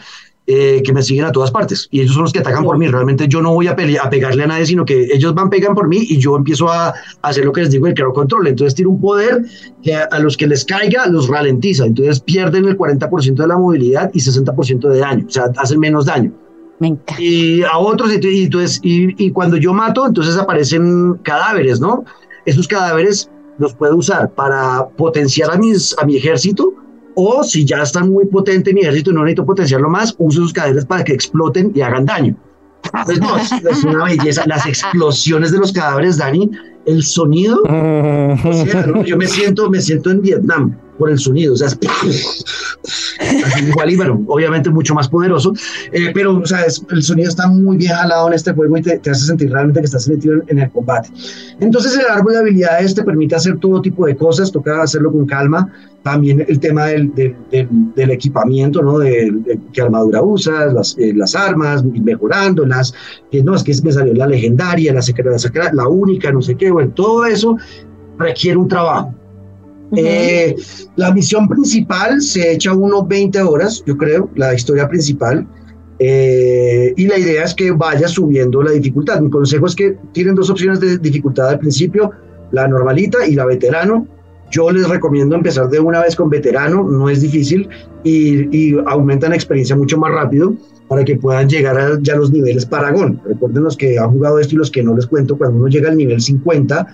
eh, 0.46 0.80
que 0.84 0.92
me 0.92 1.02
siguen 1.02 1.24
a 1.24 1.32
todas 1.32 1.50
partes. 1.50 1.88
Y 1.90 2.02
ellos 2.02 2.14
son 2.14 2.22
los 2.22 2.32
que 2.32 2.38
atacan 2.38 2.62
por 2.62 2.78
mí. 2.78 2.86
Realmente 2.86 3.26
yo 3.26 3.42
no 3.42 3.52
voy 3.52 3.66
a, 3.66 3.72
a 3.72 4.10
pegarle 4.10 4.44
a 4.44 4.46
nadie, 4.46 4.64
sino 4.64 4.84
que 4.84 5.08
ellos 5.12 5.34
van, 5.34 5.50
pegan 5.50 5.74
por 5.74 5.88
mí 5.88 5.98
y 6.02 6.18
yo 6.18 6.36
empiezo 6.36 6.68
a, 6.68 6.94
hacer 7.22 7.46
lo 7.46 7.50
que 7.52 7.62
les 7.62 7.70
digo, 7.72 7.88
el 7.88 7.94
crowd 7.94 8.14
control. 8.14 8.46
Entonces 8.46 8.76
tiro 8.76 8.90
un 8.90 9.00
poder 9.00 9.44
que 9.82 9.96
a, 9.96 10.18
los 10.20 10.36
que 10.36 10.46
les 10.46 10.64
caiga 10.64 11.08
los 11.08 11.26
ralentiza. 11.26 11.84
Entonces 11.84 12.20
pierden 12.20 12.66
el 12.66 12.78
40% 12.78 13.34
de 13.34 13.48
la 13.48 13.58
movilidad 13.58 14.12
y 14.14 14.20
60% 14.20 14.88
de 14.88 14.98
daño. 15.00 15.24
O 15.26 15.30
sea, 15.30 15.50
hacen 15.56 15.80
menos 15.80 16.06
daño. 16.06 16.32
Me 16.78 16.88
encanta. 16.88 17.20
Y 17.20 17.64
a 17.64 17.76
otros, 17.76 18.12
y, 18.12 18.44
entonces, 18.44 18.78
y, 18.84 19.26
y 19.26 19.32
cuando 19.32 19.56
yo 19.56 19.74
mato, 19.74 20.06
entonces 20.06 20.36
aparecen 20.36 21.14
cadáveres, 21.24 21.80
¿no? 21.80 22.04
Esos 22.44 22.68
cadáveres 22.68 23.28
los 23.58 23.74
puedo 23.74 23.96
usar 23.96 24.30
para 24.30 24.88
potenciar 24.96 25.50
a, 25.50 25.56
mis, 25.56 25.96
a 25.98 26.04
mi 26.04 26.16
ejército 26.16 26.72
o 27.14 27.42
si 27.42 27.64
ya 27.64 27.82
están 27.82 28.10
muy 28.10 28.26
potente 28.26 28.74
mi 28.74 28.82
ejército 28.82 29.10
y 29.10 29.14
no 29.14 29.22
necesito 29.22 29.46
potenciarlo 29.46 29.88
más, 29.88 30.14
uso 30.18 30.42
sus 30.42 30.52
cadáveres 30.52 30.84
para 30.84 31.02
que 31.02 31.14
exploten 31.14 31.72
y 31.74 31.80
hagan 31.80 32.04
daño. 32.04 32.36
Pues 33.04 33.20
no, 33.20 33.36
es, 33.36 33.84
una 33.84 34.04
belleza. 34.04 34.44
Las 34.46 34.66
explosiones 34.66 35.50
de 35.50 35.58
los 35.58 35.72
cadáveres, 35.72 36.18
Dani, 36.18 36.50
el 36.86 37.02
sonido, 37.02 37.62
yo 39.04 39.16
me 39.16 39.26
siento, 39.26 39.68
me 39.70 39.80
siento 39.80 40.10
en 40.10 40.22
Vietnam 40.22 40.76
por 40.98 41.10
el 41.10 41.18
sonido, 41.18 41.54
o 41.54 41.56
sea, 41.56 41.68
es 41.68 41.78
igual 43.68 43.90
y 43.90 43.96
bueno, 43.96 44.24
obviamente 44.28 44.70
mucho 44.70 44.94
más 44.94 45.08
poderoso, 45.08 45.52
eh, 45.92 46.10
pero 46.14 46.36
o 46.36 46.46
sea, 46.46 46.64
el 46.90 47.02
sonido 47.02 47.28
está 47.28 47.48
muy 47.48 47.76
bien 47.76 47.92
jalado 47.92 48.28
en 48.28 48.34
este 48.34 48.52
juego 48.52 48.76
y 48.78 48.82
te, 48.82 49.10
hace 49.10 49.26
sentir 49.26 49.50
realmente 49.50 49.80
que 49.80 49.86
estás 49.86 50.08
metido 50.08 50.42
en, 50.46 50.58
el 50.58 50.70
combate. 50.70 51.10
Entonces 51.60 51.98
el 51.98 52.06
árbol 52.06 52.32
de 52.32 52.38
habilidades 52.38 52.94
te 52.94 53.02
permite 53.02 53.34
hacer 53.34 53.58
todo 53.58 53.80
tipo 53.80 54.06
de 54.06 54.16
cosas, 54.16 54.50
toca 54.50 54.82
hacerlo 54.82 55.12
con 55.12 55.26
calma, 55.26 55.70
también 56.02 56.44
el 56.46 56.60
tema 56.60 56.86
del, 56.86 57.12
del, 57.16 58.10
equipamiento, 58.12 58.80
¿no? 58.80 59.00
De, 59.00 59.58
qué 59.72 59.82
armadura 59.82 60.22
usas, 60.22 60.72
las, 60.72 60.96
eh, 60.98 61.12
las 61.12 61.34
armas, 61.34 61.84
mejorándolas, 61.84 62.94
que 63.28 63.42
no, 63.42 63.56
es 63.56 63.64
que 63.64 63.74
me 63.82 63.90
salió 63.90 64.14
la 64.14 64.28
legendaria, 64.28 64.92
la, 64.92 65.00
la, 65.00 65.72
la 65.72 65.88
única, 65.88 66.30
no 66.30 66.40
sé 66.42 66.54
qué, 66.54 66.70
bueno, 66.76 66.92
todo 66.94 67.24
eso 67.24 67.56
requiere 68.18 68.56
un 68.56 68.68
trabajo 68.68 69.14
eh, 69.94 70.56
la 70.96 71.12
misión 71.12 71.48
principal 71.48 72.20
se 72.20 72.52
echa 72.52 72.72
unos 72.72 73.06
20 73.06 73.40
horas, 73.42 73.82
yo 73.86 73.96
creo, 73.96 74.30
la 74.34 74.54
historia 74.54 74.88
principal. 74.88 75.46
Eh, 75.98 76.92
y 76.96 77.06
la 77.06 77.18
idea 77.18 77.44
es 77.44 77.54
que 77.54 77.70
vaya 77.70 78.08
subiendo 78.08 78.62
la 78.62 78.72
dificultad. 78.72 79.20
Mi 79.20 79.30
consejo 79.30 79.66
es 79.66 79.74
que 79.74 79.96
tienen 80.12 80.34
dos 80.34 80.50
opciones 80.50 80.80
de 80.80 80.98
dificultad 80.98 81.48
al 81.48 81.58
principio, 81.58 82.10
la 82.50 82.68
normalita 82.68 83.26
y 83.26 83.34
la 83.34 83.46
veterano. 83.46 84.06
Yo 84.50 84.70
les 84.70 84.88
recomiendo 84.88 85.34
empezar 85.34 85.68
de 85.68 85.80
una 85.80 86.00
vez 86.02 86.14
con 86.14 86.30
veterano, 86.30 86.84
no 86.84 87.08
es 87.08 87.20
difícil 87.20 87.68
y, 88.04 88.56
y 88.56 88.76
aumentan 88.86 89.32
experiencia 89.32 89.74
mucho 89.74 89.98
más 89.98 90.12
rápido 90.12 90.54
para 90.88 91.04
que 91.04 91.16
puedan 91.16 91.48
llegar 91.48 91.78
a 91.78 91.98
ya 92.00 92.16
los 92.16 92.30
niveles 92.30 92.66
Paragón. 92.66 93.20
Recuerden 93.24 93.64
los 93.64 93.76
que 93.76 93.98
han 93.98 94.10
jugado 94.12 94.38
esto 94.38 94.54
y 94.54 94.58
los 94.58 94.70
que 94.70 94.82
no 94.82 94.94
les 94.94 95.06
cuento, 95.06 95.36
cuando 95.36 95.58
uno 95.58 95.68
llega 95.68 95.90
al 95.90 95.96
nivel 95.96 96.20
50, 96.20 96.86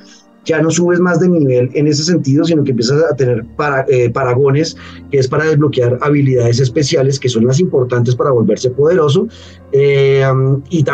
ya 0.44 0.60
no 0.60 0.70
subes 0.70 0.98
más 0.98 1.20
de 1.20 1.28
nivel 1.28 1.70
en 1.74 1.86
ese 1.86 2.02
sentido, 2.02 2.44
sino 2.44 2.64
que 2.64 2.70
empiezas 2.70 3.02
a 3.10 3.14
tener 3.14 3.44
para, 3.56 3.84
eh, 3.88 4.10
paragones, 4.10 4.76
que 5.10 5.18
es 5.18 5.28
para 5.28 5.44
desbloquear 5.44 5.98
habilidades 6.00 6.58
especiales, 6.58 7.20
que 7.20 7.28
son 7.28 7.46
las 7.46 7.60
importantes 7.60 8.16
para 8.16 8.30
volverse 8.30 8.70
poderoso. 8.70 9.28
Eh, 9.72 10.24
y, 10.70 10.84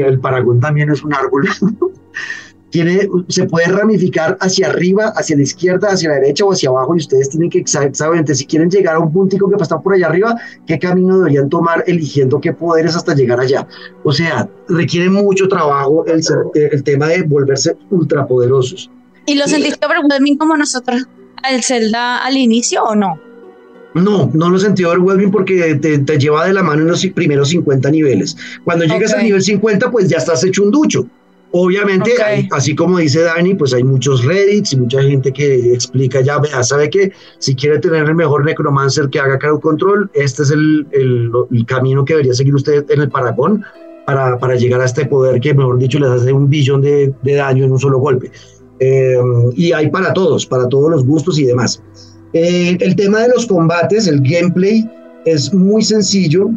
el 0.00 0.20
paragón 0.20 0.60
también 0.60 0.90
es 0.90 1.04
un 1.04 1.14
árbol 1.14 1.48
tiene, 2.70 3.08
se 3.28 3.44
puede 3.44 3.66
ramificar 3.66 4.38
hacia 4.40 4.68
arriba, 4.68 5.12
hacia 5.16 5.36
la 5.36 5.42
izquierda, 5.42 5.88
hacia 5.88 6.10
la 6.10 6.14
derecha 6.16 6.44
o 6.44 6.52
hacia 6.52 6.68
abajo 6.68 6.94
y 6.94 6.98
ustedes 6.98 7.30
tienen 7.30 7.50
que 7.50 7.58
exactamente, 7.58 8.34
si 8.34 8.46
quieren 8.46 8.70
llegar 8.70 8.96
a 8.96 9.00
un 9.00 9.12
puntico 9.12 9.48
que 9.48 9.60
está 9.60 9.78
por 9.80 9.94
allá 9.94 10.06
arriba, 10.06 10.36
qué 10.66 10.78
camino 10.78 11.18
deberían 11.18 11.48
tomar 11.48 11.84
eligiendo 11.86 12.40
qué 12.40 12.52
poderes 12.52 12.96
hasta 12.96 13.14
llegar 13.14 13.40
allá. 13.40 13.66
O 14.04 14.12
sea, 14.12 14.48
requiere 14.68 15.10
mucho 15.10 15.48
trabajo 15.48 16.04
el, 16.06 16.22
el 16.54 16.82
tema 16.84 17.08
de 17.08 17.22
volverse 17.22 17.76
ultrapoderosos. 17.90 18.90
¿Y 19.26 19.34
lo 19.34 19.46
sentiste 19.46 19.84
overwhelming 19.84 20.38
como 20.38 20.56
nosotros 20.56 21.06
al 21.42 21.62
Zelda 21.62 22.24
al 22.24 22.36
inicio 22.36 22.82
o 22.84 22.94
no? 22.94 23.20
No, 23.94 24.30
no 24.32 24.50
lo 24.50 24.58
sentí 24.58 24.84
overwhelming 24.84 25.30
porque 25.30 25.74
te, 25.74 25.98
te, 25.98 26.18
lleva 26.18 26.46
de 26.46 26.52
la 26.52 26.62
mano 26.62 26.82
en 26.82 26.88
los 26.88 27.04
primeros 27.08 27.48
50 27.48 27.90
niveles. 27.90 28.36
Cuando 28.64 28.84
llegas 28.84 29.12
al 29.12 29.24
nivel 29.24 29.42
50, 29.42 29.90
pues 29.90 30.08
ya 30.08 30.18
estás 30.18 30.44
hecho 30.44 30.62
un 30.62 30.70
ducho. 30.70 31.06
Obviamente, 31.52 32.12
así 32.52 32.76
como 32.76 32.98
dice 32.98 33.22
Dani, 33.22 33.54
pues 33.54 33.74
hay 33.74 33.82
muchos 33.82 34.24
Reddits 34.24 34.72
y 34.72 34.76
mucha 34.76 35.02
gente 35.02 35.32
que 35.32 35.74
explica 35.74 36.20
ya, 36.20 36.38
vea, 36.38 36.62
sabe 36.62 36.88
que 36.88 37.12
si 37.38 37.56
quiere 37.56 37.80
tener 37.80 38.04
el 38.04 38.14
mejor 38.14 38.44
Necromancer 38.44 39.08
que 39.10 39.18
haga 39.18 39.38
crowd 39.38 39.60
control, 39.60 40.08
este 40.14 40.44
es 40.44 40.52
el, 40.52 40.86
el, 40.92 41.66
camino 41.66 42.04
que 42.04 42.12
debería 42.12 42.34
seguir 42.34 42.54
usted 42.54 42.88
en 42.88 43.00
el 43.00 43.10
Paragón 43.10 43.64
para, 44.06 44.38
para, 44.38 44.54
llegar 44.54 44.80
a 44.80 44.84
este 44.84 45.06
poder 45.06 45.40
que, 45.40 45.52
mejor 45.52 45.78
dicho, 45.78 45.98
les 45.98 46.10
hace 46.10 46.32
un 46.32 46.48
billón 46.48 46.82
de, 46.82 47.12
de 47.22 47.34
daño 47.34 47.64
en 47.64 47.72
un 47.72 47.80
solo 47.80 47.98
golpe. 47.98 48.30
Eh, 48.80 49.16
y 49.56 49.72
hay 49.72 49.90
para 49.90 50.12
todos, 50.12 50.46
para 50.46 50.68
todos 50.68 50.90
los 50.90 51.04
gustos 51.04 51.38
y 51.38 51.44
demás. 51.44 51.82
Eh, 52.32 52.76
el 52.80 52.96
tema 52.96 53.20
de 53.20 53.28
los 53.28 53.46
combates, 53.46 54.06
el 54.06 54.20
gameplay, 54.22 54.88
es 55.26 55.52
muy 55.52 55.82
sencillo. 55.82 56.50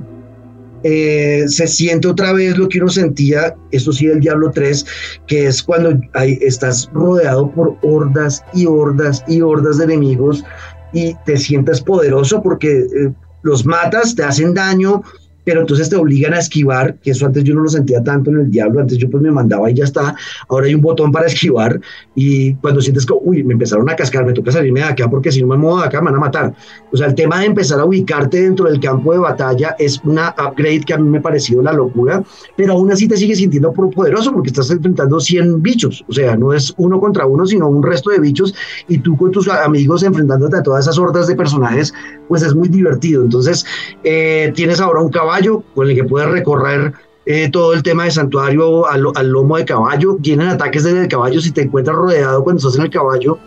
Eh, 0.83 1.45
se 1.47 1.67
siente 1.67 2.07
otra 2.07 2.33
vez 2.33 2.57
lo 2.57 2.67
que 2.67 2.79
uno 2.79 2.89
sentía, 2.89 3.55
esto 3.71 3.93
sí 3.93 4.07
del 4.07 4.19
Diablo 4.19 4.51
3, 4.51 4.85
que 5.27 5.47
es 5.47 5.63
cuando 5.63 5.99
hay, 6.13 6.37
estás 6.41 6.89
rodeado 6.93 7.49
por 7.51 7.77
hordas 7.81 8.43
y 8.53 8.65
hordas 8.65 9.23
y 9.27 9.41
hordas 9.41 9.77
de 9.77 9.85
enemigos 9.85 10.43
y 10.91 11.15
te 11.25 11.37
sientes 11.37 11.81
poderoso 11.81 12.41
porque 12.41 12.79
eh, 12.79 13.13
los 13.43 13.65
matas, 13.65 14.15
te 14.15 14.23
hacen 14.23 14.53
daño, 14.53 15.03
pero 15.43 15.61
entonces 15.61 15.89
te 15.89 15.95
obligan 15.95 16.33
a 16.33 16.39
esquivar, 16.39 16.95
que 16.95 17.11
eso 17.11 17.25
antes 17.25 17.43
yo 17.43 17.53
no 17.53 17.61
lo 17.61 17.69
sentía 17.69 18.03
tanto 18.03 18.31
en 18.31 18.39
el 18.39 18.51
diablo, 18.51 18.81
antes 18.81 18.97
yo 18.97 19.09
pues 19.09 19.21
me 19.21 19.31
mandaba 19.31 19.69
y 19.69 19.75
ya 19.75 19.83
está, 19.83 20.15
ahora 20.47 20.67
hay 20.67 20.75
un 20.75 20.81
botón 20.81 21.11
para 21.11 21.27
esquivar 21.27 21.79
y 22.15 22.55
cuando 22.55 22.81
sientes 22.81 23.05
que, 23.05 23.13
uy, 23.13 23.43
me 23.43 23.53
empezaron 23.53 23.89
a 23.89 23.95
cascar, 23.95 24.25
me 24.25 24.33
toca 24.33 24.51
salirme 24.51 24.81
de 24.81 24.87
acá 24.87 25.09
porque 25.09 25.31
si 25.31 25.41
no 25.41 25.47
me 25.47 25.57
muevo 25.57 25.79
de 25.79 25.87
acá 25.87 26.01
me 26.01 26.05
van 26.05 26.15
a 26.15 26.19
matar. 26.19 26.53
O 26.91 26.97
sea, 26.97 27.07
el 27.07 27.15
tema 27.15 27.39
de 27.39 27.45
empezar 27.45 27.79
a 27.79 27.85
ubicarte 27.85 28.41
dentro 28.41 28.65
del 28.69 28.79
campo 28.79 29.13
de 29.13 29.19
batalla 29.19 29.75
es 29.79 29.99
una 30.03 30.35
upgrade 30.37 30.81
que 30.81 30.93
a 30.93 30.97
mí 30.97 31.09
me 31.09 31.17
ha 31.17 31.21
parecido 31.21 31.61
la 31.61 31.73
locura, 31.73 32.23
pero 32.55 32.73
aún 32.73 32.91
así 32.91 33.07
te 33.07 33.17
sigues 33.17 33.37
sintiendo 33.39 33.71
poderoso 33.73 34.31
porque 34.31 34.49
estás 34.49 34.69
enfrentando 34.71 35.19
100 35.19 35.61
bichos, 35.61 36.03
o 36.07 36.13
sea, 36.13 36.35
no 36.35 36.53
es 36.53 36.73
uno 36.77 36.99
contra 36.99 37.25
uno, 37.25 37.45
sino 37.45 37.67
un 37.67 37.83
resto 37.83 38.11
de 38.11 38.19
bichos 38.19 38.53
y 38.87 38.99
tú 38.99 39.17
con 39.17 39.31
tus 39.31 39.47
amigos 39.47 40.03
enfrentándote 40.03 40.57
a 40.57 40.63
todas 40.63 40.85
esas 40.85 40.97
hordas 40.97 41.27
de 41.27 41.35
personajes, 41.35 41.93
pues 42.27 42.43
es 42.43 42.55
muy 42.55 42.69
divertido. 42.69 43.23
Entonces, 43.23 43.65
eh, 44.03 44.51
tienes 44.55 44.79
ahora 44.79 45.01
un 45.01 45.09
caballo 45.09 45.32
con 45.73 45.89
el 45.89 45.95
que 45.95 46.03
puedes 46.03 46.29
recorrer 46.29 46.93
eh, 47.25 47.49
todo 47.49 47.73
el 47.73 47.81
tema 47.83 48.03
de 48.03 48.11
santuario 48.11 48.85
al, 48.87 49.27
lomo 49.27 49.57
de 49.57 49.65
caballo. 49.65 50.17
Vienen 50.19 50.49
ataques 50.49 50.83
desde 50.83 51.01
el 51.01 51.07
caballo. 51.07 51.41
Si 51.41 51.51
te 51.51 51.61
encuentras 51.61 51.95
rodeado 51.95 52.43
cuando 52.43 52.59
estás 52.59 52.75
en 52.75 52.83
el 52.83 52.89
caballo, 52.89 53.37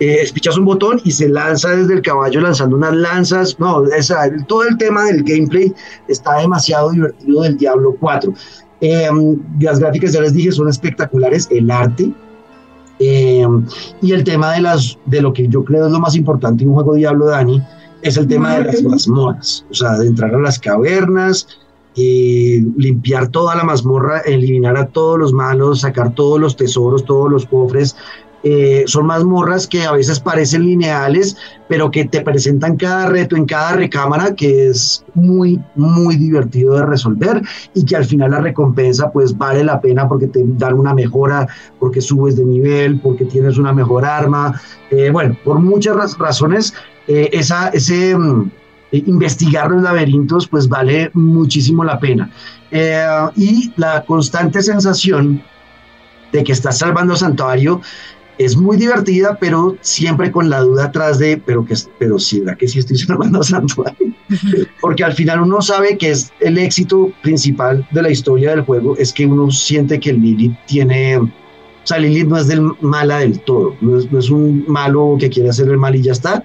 eh, 0.00 0.18
espichas 0.22 0.56
un 0.56 0.64
botón 0.64 1.00
y 1.04 1.10
se 1.10 1.28
lanza 1.28 1.70
desde 1.70 1.94
el 1.94 2.02
caballo 2.02 2.40
lanzando 2.40 2.76
unas 2.76 2.94
lanzas. 2.94 3.58
No, 3.58 3.84
esa, 3.86 4.30
todo 4.46 4.64
el 4.64 4.76
tema 4.78 5.04
del 5.04 5.22
gameplay 5.22 5.72
está 6.08 6.38
demasiado 6.38 6.90
divertido 6.90 7.42
del 7.42 7.56
Diablo 7.56 7.96
4. 7.98 8.32
Em, 8.80 9.38
las 9.60 9.78
gráficas, 9.78 10.12
ya 10.12 10.20
les 10.20 10.32
dije, 10.32 10.52
son 10.52 10.68
espectaculares. 10.68 11.48
El 11.50 11.70
arte. 11.70 12.12
Em, 13.00 13.66
y 14.00 14.12
el 14.12 14.22
tema 14.22 14.52
de, 14.52 14.60
las, 14.60 14.96
de 15.06 15.20
lo 15.20 15.32
que 15.32 15.48
yo 15.48 15.64
creo 15.64 15.86
es 15.86 15.92
lo 15.92 15.98
más 15.98 16.14
importante 16.14 16.62
en 16.62 16.70
un 16.70 16.76
juego 16.76 16.94
Diablo, 16.94 17.26
Dani, 17.26 17.60
es 18.04 18.16
el 18.16 18.28
tema 18.28 18.54
de 18.58 18.64
las 18.64 18.82
mazmorras, 18.82 19.64
o 19.70 19.74
sea, 19.74 19.98
de 19.98 20.06
entrar 20.06 20.34
a 20.34 20.38
las 20.38 20.58
cavernas, 20.58 21.48
y 21.94 22.60
limpiar 22.76 23.28
toda 23.28 23.54
la 23.54 23.64
mazmorra, 23.64 24.20
eliminar 24.20 24.76
a 24.76 24.86
todos 24.86 25.18
los 25.18 25.32
malos, 25.32 25.82
sacar 25.82 26.14
todos 26.14 26.40
los 26.40 26.56
tesoros, 26.56 27.04
todos 27.04 27.30
los 27.30 27.46
cofres. 27.46 27.96
Eh, 28.46 28.84
son 28.86 29.06
mazmorras 29.06 29.66
que 29.66 29.84
a 29.84 29.92
veces 29.92 30.20
parecen 30.20 30.66
lineales, 30.66 31.36
pero 31.66 31.90
que 31.90 32.04
te 32.04 32.20
presentan 32.20 32.76
cada 32.76 33.06
reto 33.06 33.36
en 33.36 33.46
cada 33.46 33.72
recámara, 33.72 34.34
que 34.34 34.68
es 34.68 35.02
muy, 35.14 35.60
muy 35.74 36.16
divertido 36.16 36.74
de 36.74 36.84
resolver 36.84 37.40
y 37.72 37.84
que 37.86 37.96
al 37.96 38.04
final 38.04 38.32
la 38.32 38.40
recompensa 38.40 39.10
pues 39.10 39.36
vale 39.36 39.64
la 39.64 39.80
pena 39.80 40.06
porque 40.06 40.26
te 40.26 40.42
dan 40.44 40.74
una 40.74 40.92
mejora, 40.92 41.48
porque 41.80 42.02
subes 42.02 42.36
de 42.36 42.44
nivel, 42.44 43.00
porque 43.00 43.24
tienes 43.24 43.56
una 43.56 43.72
mejor 43.72 44.04
arma. 44.04 44.60
Eh, 44.90 45.08
bueno, 45.10 45.36
por 45.42 45.58
muchas 45.58 46.16
razones 46.18 46.74
eh, 47.06 47.30
esa, 47.32 47.68
ese 47.68 48.16
mm, 48.16 48.50
investigar 48.92 49.70
los 49.70 49.82
laberintos 49.82 50.48
pues 50.48 50.68
vale 50.68 51.10
muchísimo 51.14 51.84
la 51.84 51.98
pena. 51.98 52.30
Eh, 52.70 53.06
y 53.36 53.72
la 53.76 54.04
constante 54.04 54.62
sensación 54.62 55.42
de 56.32 56.44
que 56.44 56.52
estás 56.52 56.78
salvando 56.78 57.14
santuario 57.14 57.80
es 58.38 58.56
muy 58.56 58.76
divertida, 58.76 59.36
pero 59.40 59.76
siempre 59.80 60.30
con 60.30 60.50
la 60.50 60.60
duda 60.60 60.86
atrás 60.86 61.18
de, 61.18 61.36
pero 61.36 61.64
que, 61.64 61.74
pero 61.98 62.18
sí, 62.18 62.40
¿verdad 62.40 62.58
que 62.58 62.68
sí 62.68 62.78
estoy 62.78 62.98
salvando 62.98 63.42
santuario? 63.42 64.12
Porque 64.80 65.04
al 65.04 65.12
final 65.12 65.40
uno 65.42 65.60
sabe 65.62 65.96
que 65.98 66.10
es 66.10 66.32
el 66.40 66.58
éxito 66.58 67.12
principal 67.22 67.86
de 67.92 68.02
la 68.02 68.10
historia 68.10 68.50
del 68.50 68.62
juego, 68.62 68.96
es 68.96 69.12
que 69.12 69.26
uno 69.26 69.50
siente 69.50 70.00
que 70.00 70.12
Lilith 70.12 70.56
tiene, 70.66 71.18
o 71.18 71.30
sea, 71.84 71.98
Lilith 71.98 72.28
no 72.28 72.38
es 72.38 72.48
del 72.48 72.62
mala 72.80 73.18
del 73.18 73.40
todo, 73.40 73.76
no 73.80 73.98
es, 73.98 74.10
no 74.10 74.18
es 74.18 74.30
un 74.30 74.64
malo 74.66 75.16
que 75.18 75.30
quiere 75.30 75.50
hacer 75.50 75.68
el 75.68 75.78
mal 75.78 75.94
y 75.94 76.02
ya 76.02 76.12
está, 76.12 76.44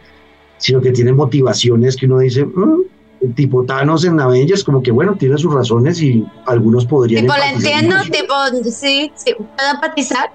sino 0.58 0.82
que 0.82 0.92
tiene 0.92 1.14
motivaciones 1.14 1.96
que 1.96 2.06
uno 2.06 2.20
dice, 2.20 2.46
mm", 2.46 2.89
tipo 3.36 3.64
Thanos 3.64 4.06
en 4.06 4.20
Avengers, 4.20 4.64
como 4.64 4.82
que 4.82 4.92
bueno, 4.92 5.16
tiene 5.16 5.38
sus 5.38 5.54
razones 5.54 6.02
y 6.02 6.26
algunos 6.46 6.86
podrían... 6.86 7.24
Tipo, 7.24 7.36
la 7.38 7.52
entiendo, 7.52 7.96
tipo, 8.12 8.34
sí, 8.72 9.12
sí, 9.16 9.34
puedo 9.36 9.72
empatizar. 9.74 10.32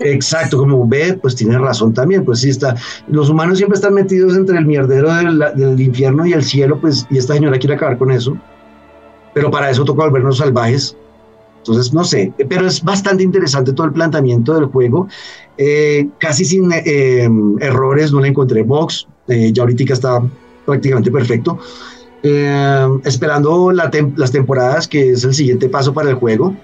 Exacto, 0.00 0.58
como 0.58 0.86
ve, 0.86 1.18
pues 1.20 1.34
tiene 1.34 1.58
razón 1.58 1.92
también, 1.92 2.24
pues 2.24 2.40
sí 2.40 2.50
está. 2.50 2.76
Los 3.08 3.28
humanos 3.28 3.58
siempre 3.58 3.76
están 3.76 3.94
metidos 3.94 4.36
entre 4.36 4.58
el 4.58 4.66
mierdero 4.66 5.12
del, 5.12 5.38
del 5.56 5.80
infierno 5.80 6.24
y 6.24 6.32
el 6.32 6.42
cielo, 6.42 6.80
pues, 6.80 7.06
y 7.10 7.18
esta 7.18 7.34
señora 7.34 7.58
quiere 7.58 7.74
acabar 7.74 7.98
con 7.98 8.10
eso. 8.10 8.36
Pero 9.34 9.50
para 9.50 9.70
eso 9.70 9.84
toca 9.84 10.04
volvernos 10.04 10.38
salvajes. 10.38 10.96
Entonces, 11.58 11.94
no 11.94 12.04
sé, 12.04 12.30
pero 12.48 12.66
es 12.66 12.82
bastante 12.82 13.22
interesante 13.22 13.72
todo 13.72 13.86
el 13.86 13.92
planteamiento 13.94 14.54
del 14.54 14.66
juego. 14.66 15.08
Eh, 15.56 16.08
casi 16.18 16.44
sin 16.44 16.70
eh, 16.72 17.28
errores, 17.60 18.12
no 18.12 18.20
le 18.20 18.28
encontré 18.28 18.62
box, 18.62 19.08
eh, 19.28 19.50
ya 19.50 19.62
ahorita 19.62 19.94
está 19.94 20.22
prácticamente 20.66 21.10
perfecto. 21.10 21.58
Eh, 22.26 22.88
esperando 23.04 23.70
las 23.70 24.32
temporadas, 24.32 24.88
que 24.88 25.10
es 25.10 25.24
el 25.24 25.34
siguiente 25.34 25.68
paso 25.68 25.92
para 25.92 26.08
el 26.08 26.16
juego, 26.16 26.56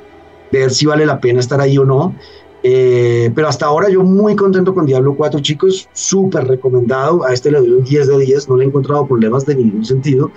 ver 0.51 0.70
si 0.70 0.87
vale 0.87 1.05
la 1.05 1.20
pena 1.20 1.38
estar 1.38 1.61
ahí 1.61 1.77
o 1.77 1.85
no. 1.85 2.14
Eh, 2.62 3.31
pero 3.35 3.49
hasta 3.49 3.66
ahora 3.66 3.90
yo 3.90 4.03
muy 4.03 4.35
contento 4.37 4.75
con 4.75 4.87
Diablo 4.87 5.14
4, 5.14 5.40
chicos, 5.40 5.87
súper 5.92 6.49
recomendado. 6.49 7.27
A 7.27 7.35
este 7.35 7.51
le 7.51 7.59
doy 7.59 7.73
un 7.73 7.85
10 7.85 8.09
de 8.09 8.18
10, 8.18 8.49
no 8.49 8.57
le 8.57 8.64
he 8.64 8.68
encontrado 8.68 9.07
problemas 9.07 9.44
de 9.44 9.57
ningún 9.57 9.85
sentido. 9.85 10.31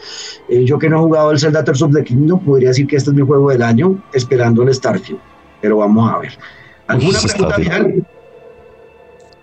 yo 0.50 0.78
que 0.78 0.90
no 0.90 0.98
he 0.98 1.00
jugado 1.00 1.32
el 1.32 1.40
Zelda 1.40 1.64
Tears 1.64 1.82
of 1.84 1.94
the 1.94 2.04
Kingdom, 2.04 2.44
podría 2.44 2.70
decir 2.70 2.86
que 2.86 2.98
este 2.98 3.12
es 3.12 3.16
mi 3.16 3.26
juego 3.26 3.50
del 3.50 3.62
año, 3.62 4.04
esperando 4.12 4.62
el 4.64 4.74
Starfield. 4.74 5.22
Pero 5.62 5.78
vamos 5.78 6.12
a 6.12 6.18
ver. 6.18 6.38
¿Alguna 6.88 7.20
pregunta 7.20 7.56
final? 7.56 8.06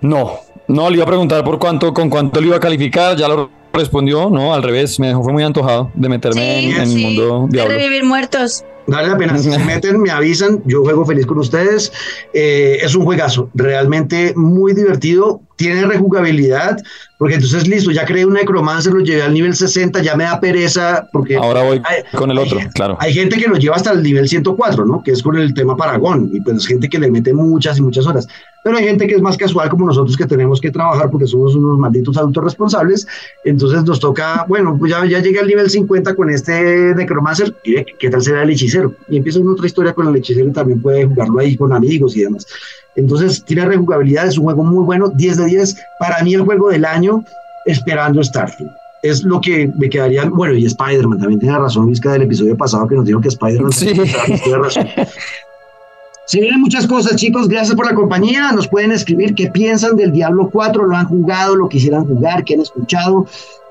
No, 0.02 0.32
no, 0.68 0.90
le 0.90 0.96
iba 0.96 1.04
a 1.04 1.08
preguntar 1.08 1.42
por 1.42 1.58
cuánto, 1.58 1.94
con 1.94 2.10
cuánto 2.10 2.38
le 2.38 2.48
iba 2.48 2.56
a 2.56 2.60
calificar, 2.60 3.16
ya 3.16 3.28
lo 3.28 3.59
respondió, 3.72 4.30
no, 4.30 4.52
al 4.54 4.62
revés, 4.62 4.98
me 4.98 5.08
dejó, 5.08 5.22
fue 5.22 5.32
muy 5.32 5.42
antojado 5.42 5.90
de 5.94 6.08
meterme 6.08 6.64
en, 6.64 6.80
el 6.80 6.98
mundo 6.98 7.46
de 7.48 7.64
revivir 7.64 8.04
muertos. 8.04 8.64
Vale 8.90 9.08
la 9.08 9.16
pena, 9.16 9.38
si 9.38 9.50
se 9.50 9.58
meten, 9.64 10.00
me 10.00 10.10
avisan, 10.10 10.62
yo 10.66 10.82
juego 10.82 11.04
feliz 11.06 11.24
con 11.26 11.38
ustedes. 11.38 11.92
Eh, 12.34 12.78
es 12.82 12.94
un 12.94 13.04
juegazo, 13.04 13.48
realmente 13.54 14.32
muy 14.36 14.74
divertido, 14.74 15.40
tiene 15.60 15.84
rejugabilidad, 15.84 16.78
porque 17.18 17.34
entonces 17.34 17.68
listo, 17.68 17.90
ya 17.90 18.06
creé 18.06 18.24
un 18.24 18.32
Necromancer, 18.32 18.94
lo 18.94 19.00
llevé 19.00 19.20
al 19.20 19.34
nivel 19.34 19.54
60, 19.54 20.00
ya 20.00 20.16
me 20.16 20.24
da 20.24 20.40
pereza, 20.40 21.06
porque... 21.12 21.36
Ahora 21.36 21.62
voy 21.62 21.82
con 22.16 22.30
el 22.30 22.38
otro, 22.38 22.58
claro. 22.74 22.96
Hay 22.98 23.12
gente 23.12 23.36
que 23.36 23.46
lo 23.46 23.56
lleva 23.56 23.76
hasta 23.76 23.92
el 23.92 24.02
nivel 24.02 24.26
104, 24.26 24.86
¿no? 24.86 25.02
Que 25.02 25.10
es 25.10 25.22
con 25.22 25.36
el 25.36 25.52
tema 25.52 25.76
Paragón, 25.76 26.30
y 26.32 26.40
pues 26.40 26.66
gente 26.66 26.88
que 26.88 26.98
le 26.98 27.10
mete 27.10 27.34
muchas 27.34 27.76
y 27.76 27.82
muchas 27.82 28.06
horas. 28.06 28.26
Pero 28.64 28.78
hay 28.78 28.84
gente 28.84 29.06
que 29.06 29.16
es 29.16 29.20
más 29.20 29.36
casual 29.36 29.68
como 29.68 29.84
nosotros 29.84 30.16
que 30.16 30.24
tenemos 30.24 30.62
que 30.62 30.70
trabajar 30.70 31.10
porque 31.10 31.26
somos 31.26 31.54
unos 31.54 31.78
malditos 31.78 32.16
adultos 32.16 32.42
responsables, 32.42 33.06
entonces 33.44 33.84
nos 33.84 34.00
toca, 34.00 34.46
bueno, 34.48 34.76
pues 34.78 34.90
ya, 34.90 35.04
ya 35.04 35.18
llegué 35.20 35.40
al 35.40 35.46
nivel 35.46 35.68
50 35.68 36.14
con 36.14 36.30
este 36.30 36.94
Necromancer, 36.94 37.54
¿qué, 37.62 37.84
qué 37.98 38.08
tal 38.08 38.22
será 38.22 38.44
el 38.44 38.50
hechicero? 38.50 38.79
Y 39.08 39.16
empieza 39.16 39.40
una 39.40 39.52
otra 39.52 39.66
historia 39.66 39.92
con 39.92 40.08
el 40.08 40.16
hechicero 40.16 40.48
y 40.48 40.52
también 40.52 40.80
puede 40.80 41.04
jugarlo 41.06 41.38
ahí 41.38 41.56
con 41.56 41.72
amigos 41.72 42.16
y 42.16 42.22
demás. 42.22 42.46
Entonces 42.96 43.44
tiene 43.44 43.64
rejugabilidad, 43.64 44.26
es 44.26 44.38
un 44.38 44.44
juego 44.44 44.64
muy 44.64 44.84
bueno, 44.84 45.08
10 45.08 45.36
de 45.38 45.44
10. 45.46 45.76
Para 45.98 46.22
mí 46.22 46.34
el 46.34 46.42
juego 46.42 46.70
del 46.70 46.84
año, 46.84 47.24
esperando 47.66 48.22
Starfield. 48.22 48.70
Es 49.02 49.22
lo 49.24 49.40
que 49.40 49.70
me 49.78 49.88
quedaría, 49.88 50.28
bueno, 50.28 50.54
y 50.54 50.66
Spider-Man, 50.66 51.18
también 51.18 51.40
tiene 51.40 51.58
razón 51.58 51.88
Vizca 51.88 52.12
del 52.12 52.22
episodio 52.22 52.56
pasado 52.56 52.86
que 52.86 52.96
nos 52.96 53.06
dijo 53.06 53.20
que 53.20 53.28
Spider-Man 53.28 53.72
sí. 53.72 53.92
tiene 54.44 54.58
razón. 54.58 54.86
Se 56.30 56.40
vienen 56.40 56.60
muchas 56.60 56.86
cosas, 56.86 57.16
chicos. 57.16 57.48
Gracias 57.48 57.74
por 57.74 57.86
la 57.86 57.94
compañía. 57.94 58.52
Nos 58.52 58.68
pueden 58.68 58.92
escribir 58.92 59.34
qué 59.34 59.50
piensan 59.50 59.96
del 59.96 60.12
Diablo 60.12 60.48
4, 60.48 60.86
lo 60.86 60.94
han 60.94 61.06
jugado, 61.06 61.56
lo 61.56 61.68
quisieran 61.68 62.06
jugar, 62.06 62.44
qué 62.44 62.54
han 62.54 62.60
escuchado. 62.60 63.26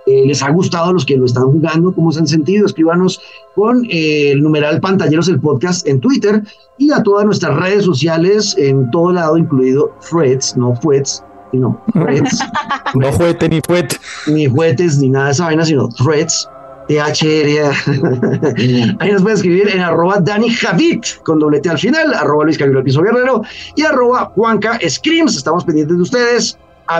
Eh, 0.09 0.23
les 0.25 0.41
ha 0.41 0.49
gustado 0.49 0.89
a 0.89 0.93
los 0.93 1.05
que 1.05 1.15
lo 1.15 1.25
están 1.25 1.43
jugando, 1.43 1.93
cómo 1.93 2.11
se 2.11 2.19
han 2.19 2.27
sentido. 2.27 2.65
Escríbanos 2.65 3.21
con 3.53 3.85
eh, 3.85 4.31
el 4.31 4.41
numeral 4.41 4.79
Pantalleros 4.81 5.27
el 5.27 5.39
podcast 5.39 5.87
en 5.87 5.99
Twitter 5.99 6.41
y 6.79 6.91
a 6.91 7.03
todas 7.03 7.25
nuestras 7.25 7.55
redes 7.57 7.85
sociales 7.85 8.55
en 8.57 8.89
todo 8.89 9.11
lado, 9.11 9.37
incluido 9.37 9.93
Freds, 10.01 10.57
no 10.57 10.75
Fuets, 10.77 11.23
sino 11.51 11.79
Freds. 11.93 12.39
no 12.95 13.11
juguete 13.11 13.49
ni 13.49 13.61
fuet. 13.61 13.95
Ni 14.25 14.47
juguetes 14.47 14.97
ni 14.97 15.09
nada 15.09 15.27
de 15.27 15.31
esa 15.33 15.45
vaina, 15.45 15.63
sino 15.63 15.87
Threads. 15.89 16.49
THR. 16.87 17.71
Ahí 18.99 19.11
nos 19.11 19.21
puede 19.21 19.35
escribir 19.35 19.69
en 19.69 19.79
arroba 19.79 20.19
Dani 20.21 20.49
Javid 20.49 21.03
con 21.23 21.37
doblete 21.37 21.69
al 21.69 21.77
final, 21.77 22.15
arroba 22.15 22.45
Luis 22.45 22.57
Camilo 22.57 22.83
Piso 22.83 23.03
Guerrero 23.03 23.43
y 23.75 23.83
arroba 23.83 24.31
Juanca 24.33 24.79
Screams. 24.89 25.37
Estamos 25.37 25.63
pendientes 25.65 25.97
de 25.97 26.01
ustedes. 26.01 26.57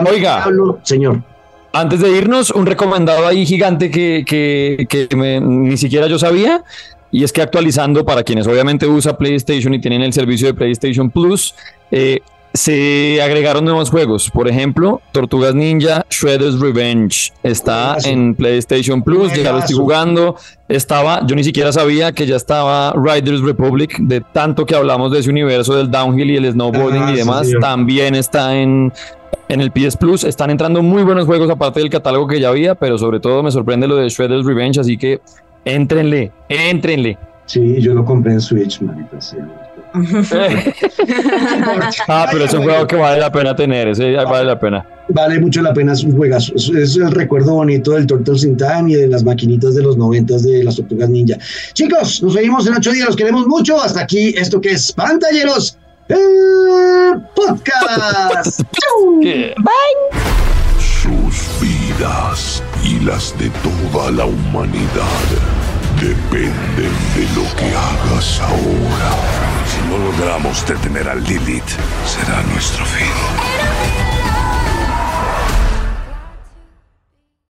Oiga. 0.08 0.46
señor. 0.84 1.20
Antes 1.72 2.00
de 2.00 2.10
irnos, 2.10 2.50
un 2.50 2.66
recomendado 2.66 3.26
ahí 3.26 3.46
gigante 3.46 3.90
que, 3.90 4.24
que, 4.26 4.86
que 4.88 5.08
ni 5.40 5.76
siquiera 5.76 6.06
yo 6.08 6.18
sabía. 6.18 6.64
Y 7.12 7.24
es 7.24 7.32
que 7.32 7.42
actualizando 7.42 8.04
para 8.04 8.22
quienes 8.22 8.46
obviamente 8.46 8.86
usa 8.86 9.16
PlayStation 9.16 9.74
y 9.74 9.80
tienen 9.80 10.02
el 10.02 10.12
servicio 10.12 10.46
de 10.46 10.54
PlayStation 10.54 11.10
Plus, 11.10 11.54
eh, 11.90 12.20
se 12.52 13.20
agregaron 13.22 13.64
nuevos 13.64 13.90
juegos. 13.90 14.30
Por 14.30 14.48
ejemplo, 14.48 15.00
Tortugas 15.12 15.54
Ninja 15.54 16.04
Shredder's 16.10 16.58
Revenge 16.58 17.32
está 17.42 17.96
en 18.04 18.34
PlayStation 18.34 19.02
Plus. 19.02 19.32
Ya 19.34 19.52
lo 19.52 19.58
estoy 19.58 19.76
jugando. 19.76 20.36
Estaba, 20.68 21.24
yo 21.26 21.36
ni 21.36 21.44
siquiera 21.44 21.72
sabía 21.72 22.12
que 22.12 22.26
ya 22.26 22.36
estaba 22.36 22.92
Riders 22.92 23.40
Republic, 23.40 23.98
de 23.98 24.20
tanto 24.20 24.66
que 24.66 24.74
hablamos 24.74 25.12
de 25.12 25.20
ese 25.20 25.30
universo 25.30 25.76
del 25.76 25.90
downhill 25.90 26.30
y 26.30 26.36
el 26.36 26.52
snowboarding 26.52 27.08
y 27.10 27.16
demás. 27.16 27.48
También 27.60 28.14
está 28.14 28.56
en, 28.56 28.92
en 29.48 29.60
el 29.60 29.70
PS 29.70 29.96
Plus. 29.96 30.24
Están 30.24 30.50
entrando 30.50 30.82
muy 30.82 31.02
buenos 31.02 31.26
juegos, 31.26 31.50
aparte 31.50 31.80
del 31.80 31.90
catálogo 31.90 32.26
que 32.26 32.40
ya 32.40 32.48
había, 32.48 32.74
pero 32.74 32.98
sobre 32.98 33.20
todo 33.20 33.42
me 33.42 33.50
sorprende 33.50 33.86
lo 33.86 33.96
de 33.96 34.08
Shredder's 34.08 34.46
Revenge. 34.46 34.80
Así 34.80 34.96
que 34.96 35.20
entrenle, 35.64 36.32
entrenle. 36.48 37.18
Sí, 37.46 37.80
yo 37.80 37.94
lo 37.94 38.04
compré 38.04 38.34
en 38.34 38.40
Switch, 38.40 38.80
manita. 38.80 39.18
ah, 42.08 42.28
pero 42.30 42.44
es 42.44 42.54
un 42.54 42.62
juego 42.62 42.86
que 42.86 42.94
vale 42.94 43.18
la 43.18 43.32
pena 43.32 43.56
tener, 43.56 43.88
ese 43.88 44.14
vale 44.14 44.44
la 44.44 44.56
pena. 44.58 44.86
Vale 45.08 45.40
mucho 45.40 45.62
la 45.62 45.74
pena, 45.74 45.92
es 45.92 46.04
un 46.04 46.16
juegazo. 46.16 46.54
Es, 46.54 46.96
el 46.96 47.10
recuerdo 47.10 47.54
bonito 47.54 47.92
del 47.92 48.06
Turtles 48.06 48.44
in 48.44 48.56
Time 48.56 48.92
y 48.92 48.94
de 48.94 49.08
las 49.08 49.24
maquinitas 49.24 49.74
de 49.74 49.82
los 49.82 49.96
noventas 49.96 50.44
de 50.44 50.62
las 50.62 50.76
tortugas 50.76 51.10
ninja. 51.10 51.36
Chicos, 51.72 52.22
nos 52.22 52.34
vemos 52.34 52.68
en 52.68 52.74
ocho 52.74 52.92
días, 52.92 53.06
los 53.06 53.16
queremos 53.16 53.48
mucho. 53.48 53.82
Hasta 53.82 54.02
aquí, 54.02 54.32
esto 54.36 54.60
que 54.60 54.70
es 54.70 54.92
Pantalleros, 54.92 55.76
el 56.10 57.22
podcast. 57.34 58.62
Bye. 59.22 60.20
Sus 60.78 61.60
vidas 61.60 62.62
y 62.84 63.00
las 63.00 63.36
de 63.38 63.50
toda 63.60 64.10
la 64.10 64.24
humanidad 64.26 65.26
dependen 66.00 66.92
de 67.14 67.22
lo 67.34 67.44
que 67.56 67.74
hagas 67.74 68.40
ahora. 68.40 69.12
Si 69.66 69.88
no 69.88 69.98
logramos 69.98 70.66
detener 70.66 71.08
a 71.08 71.14
Lilith, 71.14 71.70
será 72.06 72.42
nuestro 72.52 72.84
fin. 72.86 73.49